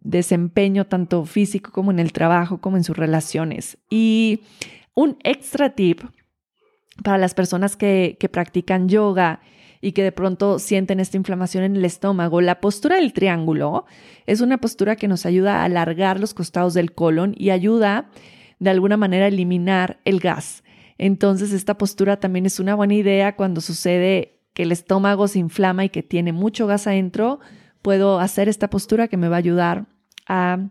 desempeño, 0.00 0.86
tanto 0.86 1.24
físico 1.24 1.72
como 1.72 1.90
en 1.90 1.98
el 1.98 2.12
trabajo, 2.12 2.60
como 2.60 2.76
en 2.76 2.84
sus 2.84 2.96
relaciones. 2.96 3.78
Y 3.90 4.40
un 4.94 5.16
extra 5.24 5.74
tip 5.74 6.02
para 7.02 7.18
las 7.18 7.34
personas 7.34 7.76
que, 7.76 8.16
que 8.20 8.28
practican 8.28 8.88
yoga 8.88 9.40
y 9.80 9.92
que 9.92 10.04
de 10.04 10.12
pronto 10.12 10.58
sienten 10.58 11.00
esta 11.00 11.16
inflamación 11.16 11.64
en 11.64 11.76
el 11.76 11.84
estómago, 11.84 12.40
la 12.40 12.60
postura 12.60 12.96
del 12.96 13.12
triángulo 13.12 13.84
es 14.26 14.40
una 14.40 14.58
postura 14.58 14.94
que 14.94 15.08
nos 15.08 15.26
ayuda 15.26 15.60
a 15.60 15.64
alargar 15.64 16.20
los 16.20 16.34
costados 16.34 16.72
del 16.72 16.92
colon 16.92 17.34
y 17.36 17.50
ayuda 17.50 18.08
de 18.60 18.70
alguna 18.70 18.96
manera 18.96 19.26
eliminar 19.26 19.98
el 20.04 20.20
gas. 20.20 20.62
Entonces 20.98 21.52
esta 21.52 21.78
postura 21.78 22.18
también 22.18 22.46
es 22.46 22.60
una 22.60 22.74
buena 22.74 22.94
idea 22.94 23.36
cuando 23.36 23.60
sucede 23.60 24.40
que 24.54 24.64
el 24.64 24.72
estómago 24.72 25.28
se 25.28 25.38
inflama 25.38 25.84
y 25.84 25.88
que 25.88 26.02
tiene 26.02 26.32
mucho 26.32 26.66
gas 26.66 26.86
adentro. 26.86 27.40
Puedo 27.80 28.20
hacer 28.20 28.48
esta 28.48 28.70
postura 28.70 29.08
que 29.08 29.16
me 29.16 29.28
va 29.28 29.36
a 29.36 29.38
ayudar 29.38 29.86
a 30.26 30.70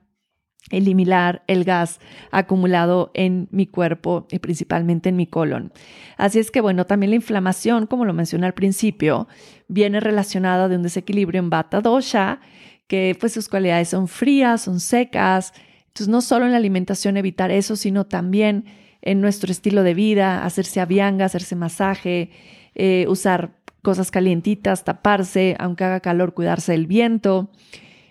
eliminar 0.70 1.44
el 1.48 1.64
gas 1.64 2.00
acumulado 2.32 3.12
en 3.14 3.48
mi 3.52 3.66
cuerpo 3.66 4.28
y 4.32 4.40
principalmente 4.40 5.10
en 5.10 5.16
mi 5.16 5.28
colon. 5.28 5.74
Así 6.18 6.40
es 6.40 6.52
que 6.52 6.62
bueno, 6.62 6.86
también 6.86 7.10
la 7.10 7.16
inflamación, 7.16 7.88
como 7.88 8.06
lo 8.06 8.14
mencioné 8.14 8.46
al 8.46 8.54
principio, 8.54 9.28
viene 9.68 10.00
relacionada 10.00 10.70
de 10.70 10.76
un 10.76 10.84
desequilibrio 10.84 11.40
en 11.40 11.50
Vata 11.50 11.82
Dosha, 11.82 12.40
que 12.88 13.18
pues 13.20 13.34
sus 13.34 13.50
cualidades 13.50 13.90
son 13.90 14.08
frías, 14.08 14.62
son 14.62 14.80
secas. 14.80 15.54
Entonces 15.88 16.08
no 16.08 16.22
solo 16.22 16.46
en 16.46 16.52
la 16.52 16.58
alimentación 16.58 17.18
evitar 17.18 17.52
eso, 17.52 17.76
sino 17.76 18.06
también 18.06 18.66
en 19.02 19.22
nuestro 19.22 19.52
estilo 19.52 19.84
de 19.84 19.94
vida, 19.94 20.46
hacerse 20.46 20.80
avianga, 20.80 21.26
hacerse 21.26 21.56
masaje, 21.56 22.30
eh, 22.76 23.06
usar 23.08 23.52
cosas 23.82 24.12
calientitas, 24.12 24.84
taparse, 24.84 25.56
aunque 25.60 25.84
haga 25.84 26.00
calor, 26.00 26.34
cuidarse 26.34 26.74
del 26.74 26.88
viento. 26.88 27.50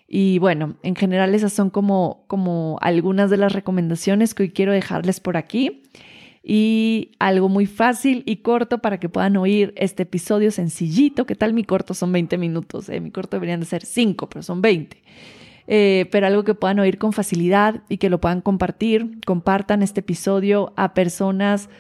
Y 0.09 0.39
bueno, 0.39 0.77
en 0.83 0.97
general 0.97 1.35
esas 1.35 1.53
son 1.53 1.71
como, 1.71 2.25
como 2.27 2.79
algunas 2.81 3.31
de 3.31 3.37
las 3.37 3.53
recomendaciones 3.53 4.35
que 4.35 4.45
hoy 4.45 4.51
quiero 4.51 4.73
dejarles 4.73 5.21
por 5.21 5.37
aquí. 5.37 5.83
Y 6.43 7.13
algo 7.19 7.49
muy 7.49 7.67
fácil 7.67 8.23
y 8.27 8.37
corto 8.37 8.79
para 8.79 8.99
que 8.99 9.09
puedan 9.09 9.37
oír 9.37 9.73
este 9.77 10.05
episodio 10.05 10.51
sencillito. 10.51 11.27
¿Qué 11.27 11.35
tal 11.35 11.53
mi 11.53 11.65
corto? 11.65 11.95
Son 11.95 12.11
20 12.11 12.39
minutos. 12.39 12.89
Eh, 12.89 13.01
mi 13.01 13.11
corto 13.11 13.37
deberían 13.37 13.61
de 13.61 13.67
ser 13.67 13.85
5, 13.85 14.29
pero 14.29 14.43
son 14.43 14.63
20. 14.63 15.01
Eh, 15.73 16.09
pero 16.11 16.27
algo 16.27 16.43
que 16.43 16.55
puedan 16.55 16.81
oír 16.81 16.99
con 16.99 17.13
facilidad 17.13 17.85
y 17.89 17.99
que 17.99 18.11
lo 18.11 18.21
puedan 18.21 18.41
compartir. 18.41 19.21
Compartan 19.25 19.85
este 19.85 20.01
episodio 20.01 20.73
a 20.77 20.95
personas 20.95 21.71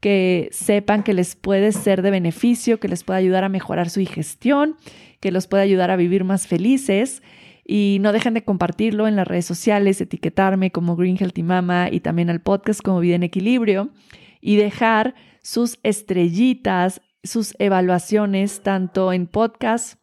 que 0.00 0.48
sepan 0.50 1.04
que 1.04 1.14
les 1.14 1.36
puede 1.36 1.70
ser 1.70 2.02
de 2.02 2.10
beneficio, 2.10 2.80
que 2.80 2.88
les 2.88 3.04
puede 3.04 3.20
ayudar 3.20 3.44
a 3.44 3.48
mejorar 3.48 3.88
su 3.88 4.00
digestión, 4.00 4.74
que 5.20 5.30
los 5.30 5.46
puede 5.46 5.62
ayudar 5.62 5.92
a 5.92 5.96
vivir 5.96 6.24
más 6.24 6.48
felices. 6.48 7.22
Y 7.64 7.98
no 8.00 8.10
dejen 8.10 8.34
de 8.34 8.42
compartirlo 8.42 9.06
en 9.06 9.14
las 9.14 9.28
redes 9.28 9.46
sociales, 9.46 10.00
etiquetarme 10.00 10.72
como 10.72 10.96
Green 10.96 11.16
Healthy 11.16 11.44
Mama 11.44 11.88
y 11.88 12.00
también 12.00 12.30
al 12.30 12.40
podcast 12.40 12.80
como 12.82 12.98
Vida 12.98 13.14
en 13.14 13.22
Equilibrio 13.22 13.90
y 14.40 14.56
dejar 14.56 15.14
sus 15.40 15.78
estrellitas, 15.84 17.00
sus 17.22 17.54
evaluaciones 17.60 18.60
tanto 18.64 19.12
en 19.12 19.28
podcast 19.28 20.00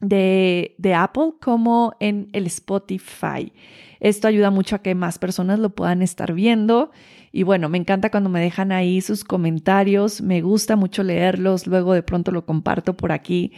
de, 0.00 0.74
de, 0.78 0.94
Apple 0.94 1.32
como 1.40 1.94
en 2.00 2.28
el 2.32 2.46
Spotify. 2.46 3.52
Esto 4.00 4.28
ayuda 4.28 4.50
mucho 4.50 4.76
a 4.76 4.82
que 4.82 4.94
más 4.94 5.18
personas 5.18 5.58
lo 5.58 5.70
puedan 5.70 6.02
estar 6.02 6.32
viendo. 6.32 6.90
Y 7.32 7.42
bueno, 7.42 7.68
me 7.68 7.78
encanta 7.78 8.10
cuando 8.10 8.30
me 8.30 8.40
dejan 8.40 8.72
ahí 8.72 9.00
sus 9.00 9.24
comentarios, 9.24 10.20
me 10.20 10.40
gusta 10.40 10.74
mucho 10.76 11.02
leerlos, 11.02 11.66
luego 11.66 11.92
de 11.92 12.02
pronto 12.02 12.32
lo 12.32 12.44
comparto 12.44 12.96
por 12.96 13.12
aquí 13.12 13.52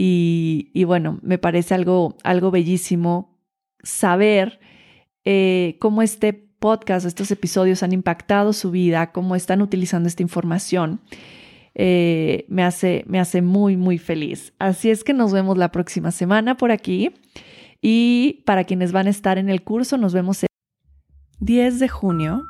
y, 0.00 0.84
bueno, 0.84 1.18
me 1.22 1.38
parece 1.38 1.74
algo, 1.74 2.16
algo 2.22 2.52
bellísimo 2.52 3.36
saber 3.82 4.60
eh, 5.24 5.76
cómo 5.80 6.02
este 6.02 6.32
podcast, 6.32 7.04
estos 7.04 7.32
episodios 7.32 7.82
han 7.82 7.92
impactado 7.92 8.52
su 8.52 8.70
vida, 8.70 9.10
cómo 9.10 9.34
están 9.34 9.60
utilizando 9.60 10.08
esta 10.08 10.22
información. 10.22 11.00
Eh, 11.80 12.44
me, 12.48 12.64
hace, 12.64 13.04
me 13.06 13.20
hace 13.20 13.40
muy, 13.40 13.76
muy 13.76 13.98
feliz. 13.98 14.52
Así 14.58 14.90
es 14.90 15.04
que 15.04 15.14
nos 15.14 15.32
vemos 15.32 15.56
la 15.56 15.70
próxima 15.70 16.10
semana 16.10 16.56
por 16.56 16.72
aquí. 16.72 17.14
Y 17.80 18.42
para 18.44 18.64
quienes 18.64 18.90
van 18.90 19.06
a 19.06 19.10
estar 19.10 19.38
en 19.38 19.48
el 19.48 19.62
curso, 19.62 19.96
nos 19.96 20.12
vemos 20.12 20.42
el 20.42 20.48
10 21.38 21.78
de 21.78 21.88
junio, 21.88 22.42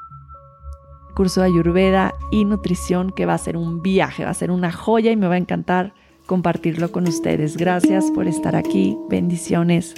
curso 1.15 1.43
de 1.43 1.49
Ayurveda 1.49 2.15
y 2.33 2.47
nutrición, 2.47 3.11
que 3.11 3.27
va 3.27 3.35
a 3.35 3.39
ser 3.39 3.59
un 3.59 3.83
viaje, 3.83 4.25
va 4.25 4.31
a 4.31 4.35
ser 4.35 4.51
una 4.51 4.73
joya 4.73 5.13
y 5.13 5.17
me 5.17 5.29
va 5.29 5.35
a 5.35 5.39
encantar 5.39 5.93
compartirlo 6.25 6.91
con 6.91 7.07
ustedes. 7.07 7.59
Gracias 7.59 8.11
por 8.15 8.27
estar 8.27 8.57
aquí. 8.57 8.97
Bendiciones. 9.11 9.95